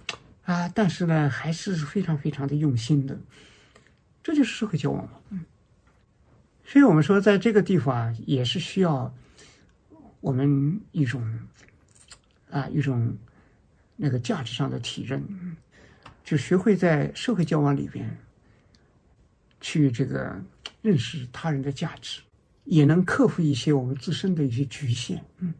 [0.45, 3.19] 啊，但是呢，还是非常非常的用心的。
[4.23, 5.11] 这就是社会交往嘛。
[5.31, 5.45] 嗯，
[6.65, 9.13] 所以我们说，在这个地方啊，也是需要
[10.21, 11.41] 我们一种
[12.49, 13.13] 啊一种
[13.97, 15.21] 那个价值上的体认，
[16.23, 18.17] 就学会在社会交往里边
[19.61, 20.41] 去这个
[20.81, 22.21] 认识他人的价值。
[22.67, 25.55] 也能克服一些我们自身的一些局限，嗯，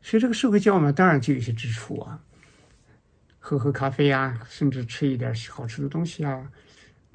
[0.00, 2.22] 所以这个社会交往当然就有一些支出啊，
[3.40, 6.50] 喝喝咖啡啊，甚至吃一点好吃的东西啊，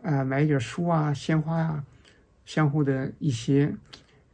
[0.04, 1.86] 啊，买一点书啊、鲜花啊，
[2.46, 3.74] 相互的一些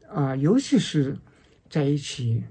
[0.09, 1.17] 啊，尤其是
[1.69, 2.43] 在一起，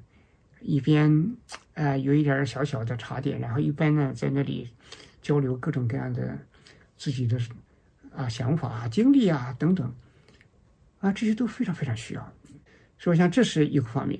[0.60, 1.36] 一边
[1.74, 4.70] 啊有一点小小的茶点，然后一边呢在那里
[5.20, 6.38] 交流各种各样的
[6.96, 7.36] 自己的
[8.14, 9.92] 啊想法啊、经历啊等等。
[11.02, 12.22] 啊，这些都非常非常需要，
[12.96, 14.18] 所以我想这是一个方面。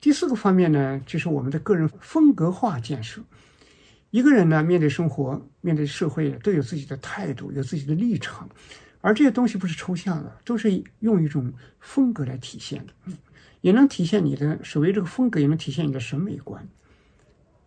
[0.00, 3.20] 第四个方面呢，就是我们的个人风格化建设。
[4.10, 8.48] 一个人呢，面对生活、面对社会，都有自己的态度，有自己的立场，
[9.00, 12.92] 而这些东西不是抽象的，都是用一种风格来体现的，
[13.60, 16.64] 也能体现你的所谓这个风格，也能体现你的审美观、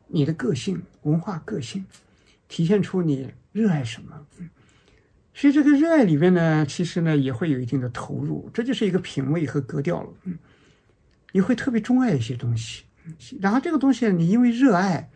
[0.08, 1.86] 你的个性、文化个性，
[2.48, 4.26] 体现出你热爱什么。
[5.40, 10.10] 所以这个热爱里面呢，其实呢也会有一定的投入，这就是一个品味和格调了。
[10.24, 10.36] 嗯，
[11.32, 12.86] 你会特别钟爱一些东西，
[13.40, 15.08] 然后这个东西你因为热爱，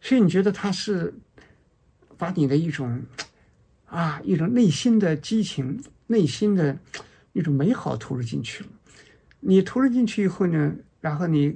[0.00, 1.12] 所以你觉得它是
[2.16, 3.02] 把你的一种
[3.84, 6.78] 啊一种内心的激情、内心的
[7.34, 8.70] 一种美好投入进去了。
[9.40, 11.54] 你投入进去以后呢，然后你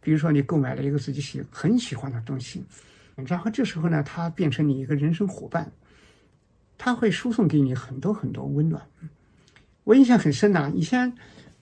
[0.00, 2.64] 比如说你购买了一个自己喜很喜欢的东西，
[3.28, 5.70] 然后这时候呢，它变成你一个人生伙伴。
[6.78, 8.80] 他会输送给你很多很多温暖，
[9.82, 10.70] 我印象很深呐。
[10.72, 11.12] 以前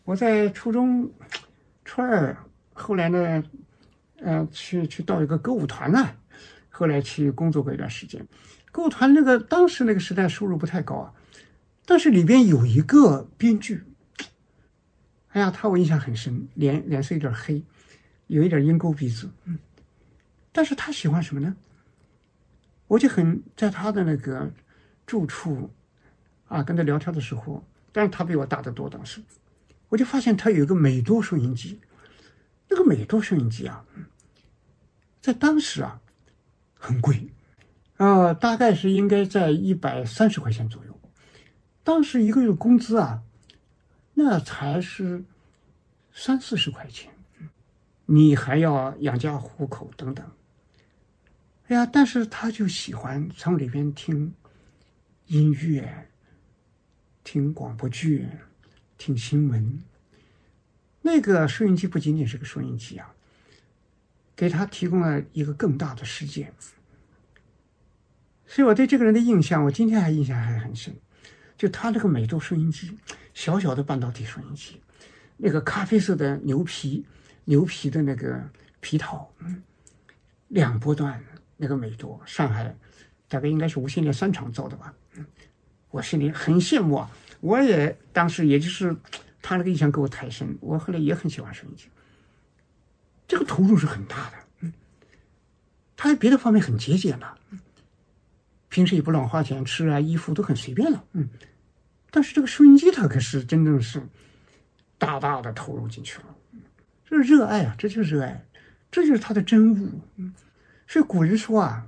[0.05, 1.11] 我在初中
[1.87, 2.37] 初二，
[2.75, 3.43] 后来呢，
[4.19, 6.11] 呃，去去到一个歌舞团呢，
[6.69, 8.25] 后来去工作过一段时间。
[8.71, 11.15] 歌舞团那个当时那个时代收入不太高啊，
[11.87, 13.83] 但是里边有一个编剧，
[15.29, 17.65] 哎呀，他我印象很深，脸脸色有点黑，
[18.27, 19.59] 有一点鹰钩鼻子，嗯，
[20.53, 21.57] 但是他喜欢什么呢？
[22.87, 24.53] 我就很在他的那个。
[25.07, 25.71] 住处，
[26.49, 28.91] 啊，跟他聊天的时候，但是他比我大得多。
[28.91, 29.23] 当时，
[29.89, 31.81] 我就发现他有一个美多收音机，
[32.69, 33.85] 那个美多收音机啊，
[35.21, 36.01] 在当时啊，
[36.75, 37.31] 很贵，
[37.97, 41.01] 啊，大概是应该在一百三十块钱左右。
[41.85, 43.23] 当时一个月工资啊，
[44.15, 45.25] 那才是
[46.13, 47.13] 三四十块钱，
[48.07, 50.27] 你还要养家糊口等等。
[51.69, 54.35] 哎呀，但是他就喜欢从里边听。
[55.29, 56.07] 音乐，
[57.25, 58.29] 听广播剧，
[58.97, 59.83] 听新闻。
[61.03, 63.13] 那个收音机不仅仅是个收音机啊，
[64.37, 66.53] 给他提供了一个更大的世界。
[68.47, 70.95] 所以我对这个人的印象，我今天还印象还很深。
[71.59, 72.97] 就他这个美度收音机，
[73.35, 74.81] 小小的半导体收音机，
[75.37, 77.05] 那个咖啡色的牛皮
[77.47, 78.49] 牛皮的那个
[78.79, 79.61] 皮套，嗯，
[80.47, 81.21] 两波段
[81.57, 82.73] 那个美度，上海
[83.27, 84.95] 大概应该是无线电三厂造的吧。
[85.91, 87.11] 我心里很羡慕啊！
[87.41, 88.95] 我也当时也就是
[89.41, 91.89] 他那个印象给我太深，我后来也很喜欢收音机。
[93.29, 94.73] 这个投入是很大的，嗯，
[95.97, 97.39] 他在别的方面很节俭了，
[98.69, 101.29] 平时也不乱花钱，吃啊衣服都很随便了，嗯，
[102.11, 104.03] 但是这个收音机他可是真正是
[104.99, 106.35] 大大的投入进去了，
[107.05, 108.45] 这是热爱啊，这就是热爱，
[108.91, 110.35] 这就是他的真物，嗯，
[110.87, 111.87] 所以古人说啊，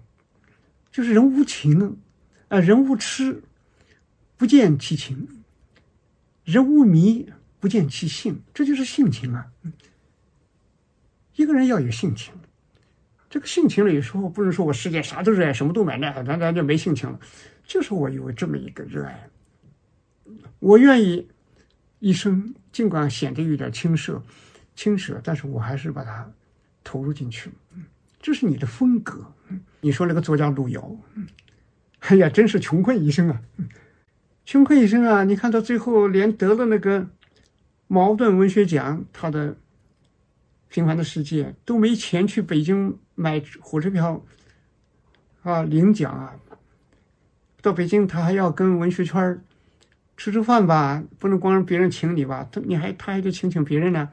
[0.92, 2.00] 就是人无情。
[2.48, 3.42] 啊，人无痴，
[4.36, 5.26] 不见其情；
[6.44, 7.30] 人无迷，
[7.60, 8.40] 不见其性。
[8.54, 9.46] 这就是性情啊。
[11.36, 12.32] 一个人要有性情，
[13.30, 17.20] 这个性情呢，有时候不是说我世界啥都热爱，什么都买，那那那就没性情了。
[17.64, 19.28] 就是我有这么一个热爱，
[20.58, 21.28] 我愿意
[21.98, 24.22] 一生，尽管显得有点青涩、
[24.74, 26.28] 青涩，但是我还是把它
[26.82, 27.50] 投入进去。
[28.20, 29.24] 这是你的风格。
[29.80, 30.96] 你说那个作家路遥。
[32.08, 33.42] 哎呀，真是穷困一生啊！
[34.44, 35.24] 穷困一生啊！
[35.24, 37.08] 你看到最后连得了那个
[37.86, 39.52] 茅盾文学奖，他的
[40.68, 44.24] 《平凡的世界》都没钱去北京买火车票
[45.42, 46.36] 啊领奖啊！
[47.60, 49.42] 到北京他还要跟文学圈
[50.16, 52.48] 吃吃饭吧，不能光让别人请你吧？
[52.50, 54.08] 他你还他还得请请别人呢，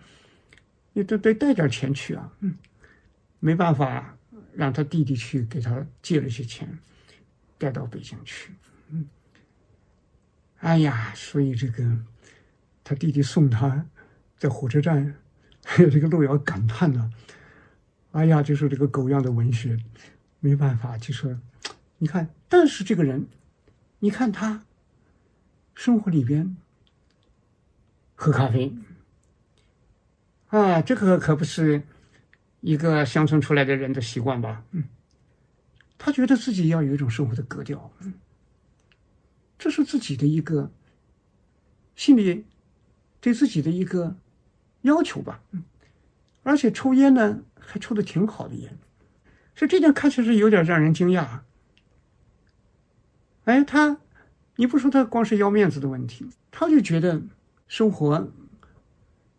[0.93, 2.33] 你得得带点钱去啊！
[2.39, 2.55] 嗯，
[3.39, 4.17] 没办法，
[4.53, 6.67] 让他弟弟去给他借了些钱。
[7.65, 8.51] 带到北京去，
[8.89, 9.07] 嗯，
[10.59, 11.97] 哎呀，所以这个
[12.83, 13.87] 他弟弟送他
[14.37, 15.15] 在火车站
[15.63, 17.11] 还有这个路遥感叹呢，
[18.11, 19.79] 哎呀，就是这个狗样的文学，
[20.41, 21.39] 没办法，就是
[21.97, 23.25] 你看，但是这个人，
[23.97, 24.63] 你看他
[25.73, 26.55] 生活里边
[28.13, 28.75] 喝咖啡，
[30.49, 31.81] 啊，这个可不是
[32.61, 34.63] 一个乡村出来的人的习惯吧？
[34.69, 34.83] 嗯，
[35.97, 37.91] 他觉得自己要有一种生活的格调，
[39.57, 40.71] 这是自己的一个
[41.95, 42.45] 心里
[43.19, 44.15] 对自己的一个
[44.81, 45.41] 要求吧？
[46.43, 48.77] 而且抽烟呢，还抽的挺好的烟，
[49.55, 51.39] 所以这点看起来是有点让人惊讶。
[53.45, 53.97] 哎，他，
[54.57, 57.21] 你不说他光是要面子的问题，他就觉得
[57.67, 58.31] 生活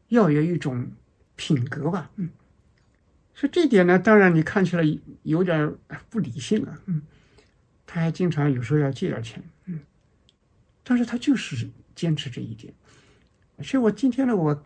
[0.09, 0.91] 要有一种
[1.37, 2.31] 品格吧，嗯，
[3.37, 4.83] 所以这点呢，当然你看起来
[5.23, 5.73] 有点
[6.11, 7.03] 不理性了，嗯，
[7.87, 9.79] 他还经常有时候要借点钱，嗯，
[10.83, 12.73] 但是他就是坚持这一点。
[13.63, 14.65] 所以我今天呢，我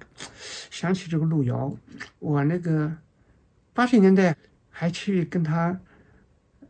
[0.70, 1.76] 想起这个路遥，
[2.20, 2.96] 我那个
[3.72, 4.36] 八十年代
[4.70, 5.78] 还去跟他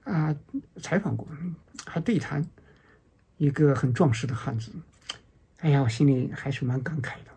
[0.05, 0.34] 啊
[0.82, 1.28] 采访过，
[1.86, 2.44] 还对谈。
[3.36, 4.70] 一个很壮实的汉子，
[5.61, 7.30] 哎呀，我心里还是蛮感慨的。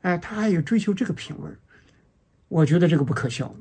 [0.00, 1.48] 哎，他还有追求这个品味
[2.48, 3.54] 我觉得这个不可笑。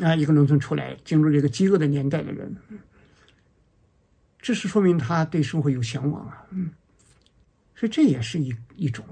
[0.00, 2.56] 啊，一个农村出来进入这个饥饿的年代的人，
[4.40, 6.46] 这是说明他对生活有向往啊。
[6.50, 6.70] 嗯，
[7.74, 9.04] 所以这也是一一种。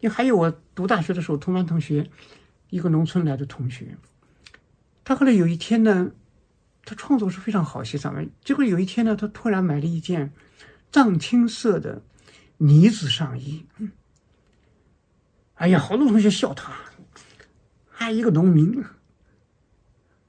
[0.00, 2.08] 你还有我读大学的时候，同班同学，
[2.70, 3.96] 一个农村来的同学，
[5.04, 6.10] 他后来有一天呢，
[6.84, 8.30] 他创作是非常好，写散文。
[8.44, 10.32] 结果有一天呢，他突然买了一件。
[10.90, 12.02] 藏青色的
[12.56, 13.66] 呢子上衣，
[15.56, 16.72] 哎呀，好多同学笑他，
[17.98, 18.82] 他一个农民，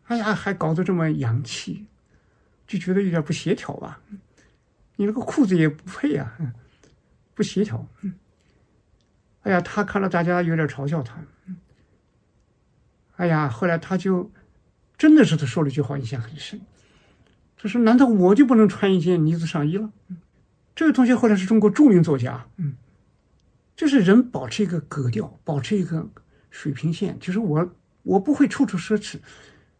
[0.05, 1.85] 哎呀，还搞得这么洋气，
[2.65, 4.01] 就觉得有点不协调吧？
[4.95, 6.35] 你那个裤子也不配啊，
[7.35, 7.87] 不协调。
[9.43, 11.15] 哎呀，他看到大家有点嘲笑他，
[13.17, 14.31] 哎呀，后来他就
[14.97, 16.59] 真的是他说了一句话，印象很深，
[17.55, 19.91] 他说：“难道我就不能穿一件呢子上衣了？”
[20.75, 22.75] 这位同学后来是中国著名作家，嗯，
[23.75, 26.09] 就是人保持一个格调，保持一个
[26.49, 27.17] 水平线。
[27.19, 29.19] 就是我，我不会处处奢侈，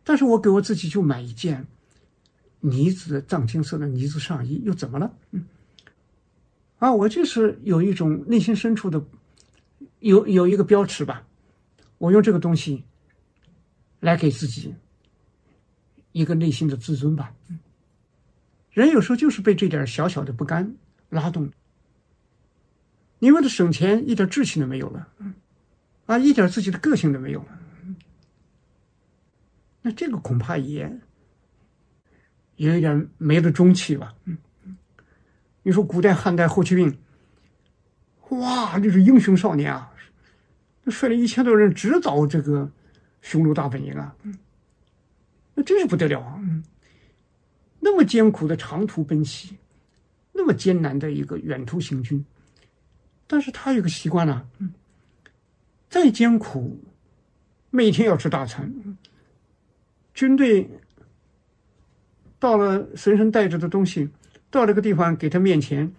[0.03, 1.65] 但是我给我自己就买一件
[2.59, 5.13] 呢子藏青色的呢子上衣，又怎么了？
[5.32, 5.45] 嗯，
[6.78, 9.03] 啊，我就是有一种内心深处的
[9.99, 11.26] 有有一个标尺吧，
[11.97, 12.84] 我用这个东西
[13.99, 14.76] 来给自己
[16.11, 17.34] 一个内心的自尊吧。
[18.72, 20.76] 人有时候就是被这点小小的不甘。
[21.09, 21.49] 拉动，
[23.17, 25.07] 你为了省钱，一点志气都没有了，
[26.10, 27.60] 啊，一点自己的个性都没有了，
[29.84, 30.99] 那这个恐怕也
[32.55, 34.16] 也有点没了中气吧。
[34.26, 34.36] 嗯，
[35.62, 36.97] 你说古代汉代霍去病，
[38.30, 39.93] 哇，这是英雄少年啊，
[40.84, 42.72] 那率领一千多人直捣这个
[43.22, 44.16] 匈奴大本营啊，
[45.53, 46.41] 那真是不得了啊，
[47.80, 49.55] 那么艰苦的长途奔袭。
[50.32, 52.26] 那么艰难的一个远途行军，
[53.28, 54.74] 但是他有个习惯呢，嗯，
[55.90, 56.80] 再艰苦，
[57.72, 58.72] 每天要吃大餐。
[60.14, 60.70] 军队
[62.38, 64.10] 到了，随身带着的东西，
[64.50, 65.92] 到这个地方给他面前，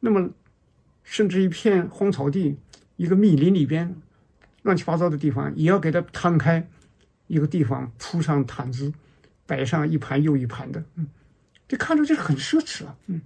[0.00, 0.30] 那么
[1.02, 2.56] 甚至一片荒草地，
[2.96, 3.94] 一个密林里边，
[4.62, 6.68] 乱七八糟的地方，也要给他摊开
[7.26, 8.92] 一个地方，铺上毯子，
[9.46, 11.06] 摆上一盘又一盘的，嗯，
[11.68, 13.20] 这看着就是很奢侈啊，嗯。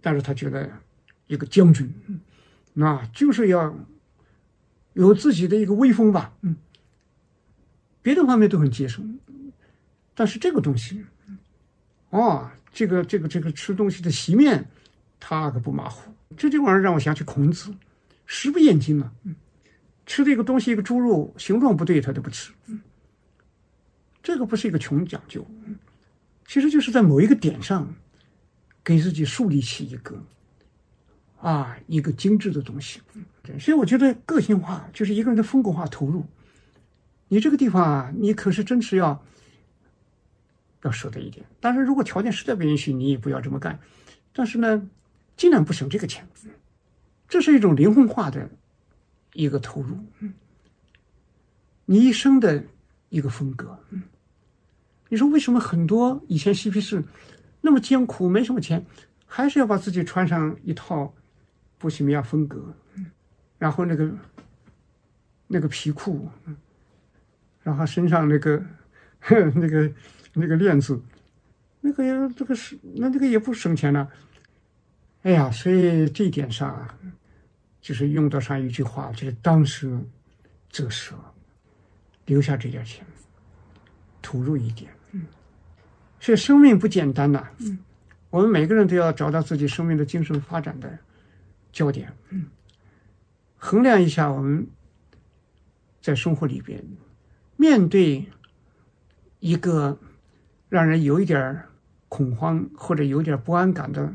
[0.00, 0.70] 但是他觉得，
[1.26, 1.92] 一个将军，
[2.72, 3.76] 那就是要
[4.92, 6.56] 有自己的一个威风吧，嗯，
[8.02, 9.18] 别的方面都很节省，
[10.14, 11.04] 但是这个东西，
[12.10, 14.68] 哦，这个这个这个吃东西的席面，
[15.18, 16.12] 他可不马虎。
[16.36, 17.74] 这这玩意儿让我想起孔子，
[18.26, 19.34] 食不厌精啊，嗯，
[20.06, 22.52] 吃这个东西一个猪肉形状不对他都不吃，
[24.22, 25.46] 这个不是一个穷讲究，
[26.46, 27.94] 其实就是在某一个点上。
[28.82, 30.18] 给自己树立起一个
[31.40, 33.00] 啊一个精致的东西，
[33.58, 36.24] 所以我觉得个性化就是一个人的风格化投入。
[37.28, 39.24] 你这个地方啊，你可是真是要
[40.82, 41.46] 要舍得一点。
[41.60, 43.78] 但是如果条件实在不允许，你也不要这么干。
[44.32, 44.88] 但是呢，
[45.36, 46.26] 尽量不省这个钱。
[47.28, 48.50] 这是一种灵魂化的
[49.32, 49.96] 一个投入，
[51.84, 52.64] 你一生的
[53.08, 53.78] 一个风格。
[55.08, 57.04] 你说为什么很多以前嬉皮士？
[57.60, 58.84] 那么艰苦，没什么钱，
[59.26, 61.14] 还是要把自己穿上一套
[61.80, 62.62] 波西米亚风格，
[63.58, 64.12] 然后那个
[65.46, 66.28] 那个皮裤，
[67.62, 68.62] 然后身上那个
[69.54, 69.90] 那个
[70.34, 71.00] 那个链子，
[71.80, 74.06] 那个这个是那这个也不省钱了。
[75.22, 76.86] 哎呀，所以这一点上，
[77.80, 79.98] 就是用得上一句话，就是当时
[80.68, 81.14] 折舍，
[82.26, 83.06] 留下这点钱，
[84.20, 84.92] 投入一点。
[86.20, 87.48] 所以生命不简单呐。
[87.60, 87.78] 嗯，
[88.28, 90.98] 我们每个人都要找到自己生命的精神发展的
[91.72, 92.12] 焦点。
[92.30, 92.46] 嗯，
[93.56, 94.66] 衡量一下我们
[96.00, 96.84] 在生活里边
[97.56, 98.26] 面对
[99.38, 99.98] 一个
[100.68, 101.62] 让人有一点
[102.08, 104.14] 恐慌或者有点不安感的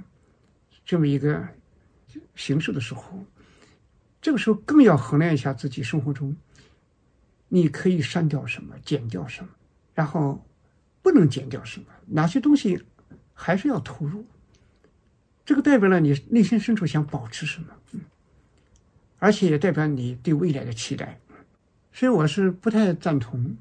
[0.84, 1.48] 这么一个
[2.36, 3.26] 形式的时候。
[4.22, 6.36] 这个时候更要衡量一下自己生活中，
[7.48, 9.50] 你可以删掉什么，减掉什么，
[9.94, 10.44] 然后
[11.04, 12.84] 不能减掉什么，哪些东西
[13.36, 14.26] 还是要投入。
[15.46, 17.68] 这个代表了你内心深处想保持什么，
[19.20, 21.20] 而且也代表你对未来的期待。
[21.94, 23.56] 所以我是不太赞同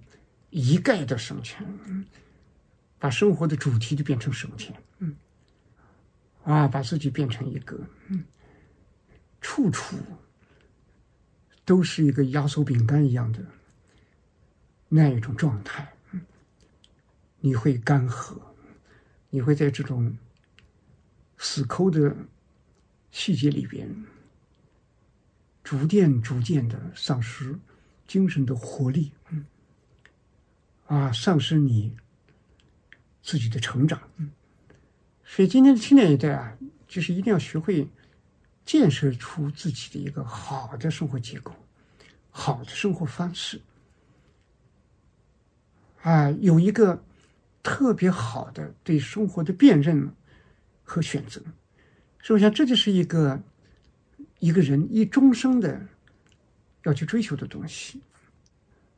[0.51, 1.65] 一概的省钱，
[2.99, 5.15] 把生活的主题就变成省钱，嗯，
[6.45, 7.79] 啊，把自己变成一个，
[8.09, 8.25] 嗯，
[9.41, 9.97] 处处。
[11.67, 13.43] 都是一个压缩饼干一样的
[14.91, 15.95] 那一种状态，
[17.41, 18.37] 你会干涸，
[19.31, 20.15] 你会在这种
[21.45, 22.17] 死抠的
[23.11, 23.87] 细节里边，
[25.63, 27.55] 逐渐逐渐的丧失
[28.09, 29.13] 精神的活力，
[30.87, 31.95] 啊，丧失你
[33.23, 34.01] 自己的成长。
[35.23, 36.57] 所以今天的青年一代啊，
[36.89, 37.87] 就是一定要学会。
[38.67, 41.55] 建设出自己的一个好的生活结构，
[42.31, 43.61] 好的生活方式，
[46.01, 47.05] 啊，有一个
[47.63, 50.11] 特别好的对生活的辨认
[50.85, 51.41] 和选择，
[52.23, 53.43] 所以我想这就是一个
[54.39, 55.81] 一个人一终生的
[56.85, 58.01] 要去追求的东西，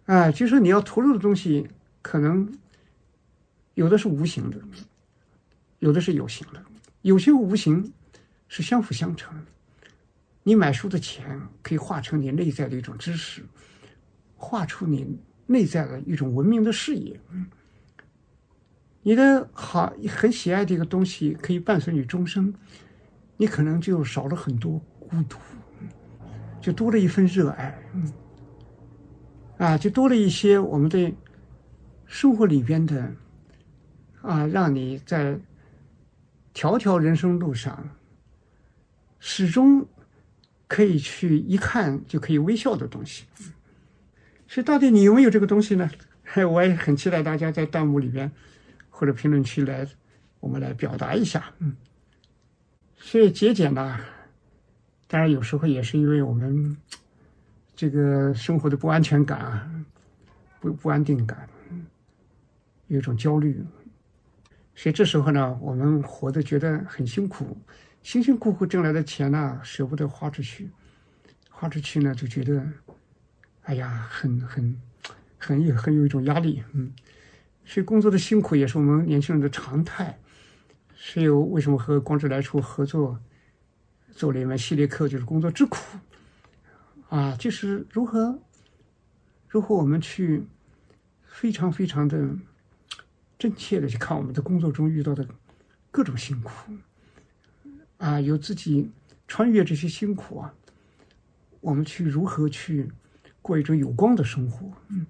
[0.04, 1.68] 啊，就是你要投入的东西，
[2.02, 2.52] 可能
[3.74, 4.60] 有的是无形的，
[5.78, 6.62] 有的是有形的，
[7.02, 7.92] 有些无形
[8.48, 9.34] 是相辅相成。
[10.42, 13.42] 你买书的钱可以化成你内在的一种知识，
[14.36, 17.18] 画出你内在的一种文明的视野。
[19.06, 22.52] 你的好很喜爱的一个东西可以伴随你终生，
[23.36, 25.38] 你可能就少了很多孤独，
[26.60, 27.78] 就多了一份热爱。
[29.58, 31.14] 啊，就多了一些我们对
[32.04, 33.12] 生活里边的
[34.22, 35.38] 啊，让你在
[36.52, 37.88] 条条人生路上
[39.20, 39.86] 始终。
[40.68, 43.22] 可以去一看就可以微笑的东西，
[44.48, 45.88] 所以到底你有没有这个东西呢？
[46.50, 48.32] 我也很期待大家在弹幕里边
[48.96, 49.86] 或者评论区来，
[50.40, 51.52] 我们来表达一下。
[51.58, 51.76] 嗯，
[52.96, 54.00] 所以节俭呢，
[55.06, 56.74] 当然有时候也是因为我们
[57.74, 59.70] 这个生活的不安全感啊，
[60.60, 61.46] 不不安定感，
[62.86, 63.62] 有一种焦虑，
[64.74, 67.54] 所以这时候呢，我们活得觉得很辛苦。
[68.02, 70.70] 辛辛苦苦挣来的钱呢，舍不得花出去，
[71.50, 72.66] 花出去呢就觉得，
[73.64, 74.80] 哎呀，很很
[75.36, 76.90] 很有很有一种压力，嗯，
[77.66, 80.18] 所以工作的辛苦也是我们年轻人的常态。
[80.94, 83.20] 所以为什么和光之来处合作
[84.12, 85.98] 做了一门系列课，就是工作之苦，
[87.10, 88.40] 啊，就是如何
[89.46, 90.44] 如何我们去
[91.26, 92.28] 非常非常的
[93.38, 95.26] 真切的去看我们的工作中遇到的
[95.90, 96.50] 各种辛苦。
[97.98, 98.90] 啊，有自己
[99.28, 100.54] 穿越这些辛苦啊，
[101.60, 102.90] 我们去如何去
[103.42, 104.72] 过一种有光的生活？
[104.88, 105.06] 嗯，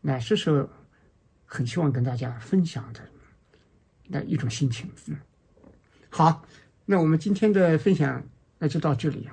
[0.00, 0.68] 那这是
[1.52, 3.00] 很希望跟大家分享的
[4.06, 4.88] 那一种心情。
[5.08, 5.16] 嗯，
[6.08, 6.46] 好，
[6.86, 8.24] 那我们今天的分享
[8.58, 9.28] 那就到这里。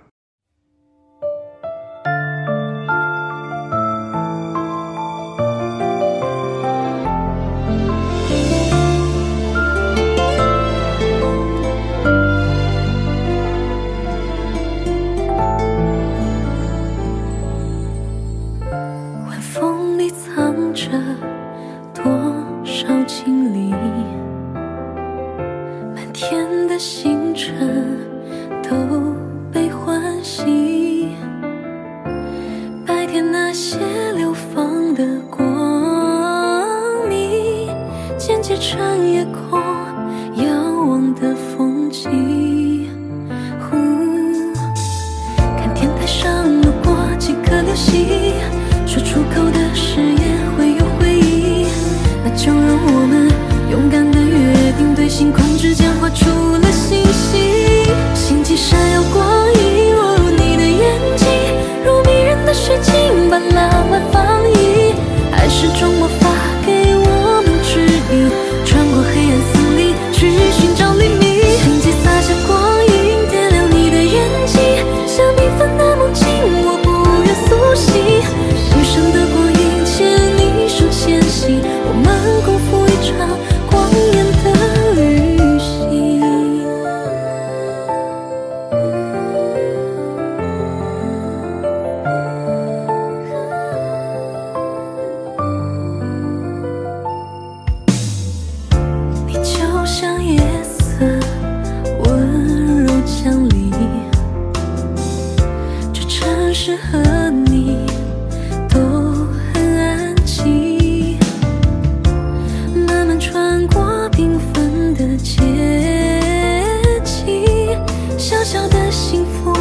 [118.49, 119.53] 小小的幸福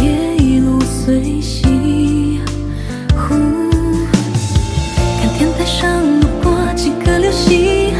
[0.00, 2.40] 也一路随行。
[3.18, 3.36] 看
[5.36, 7.92] 天台上路过几颗流星，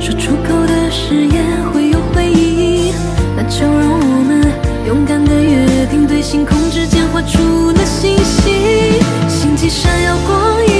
[0.00, 2.94] 说出口的誓言会有回忆。
[3.36, 4.50] 那就让我们
[4.86, 8.54] 勇敢的约定，对星空之间画出了心形，
[9.28, 10.79] 星际闪耀光影。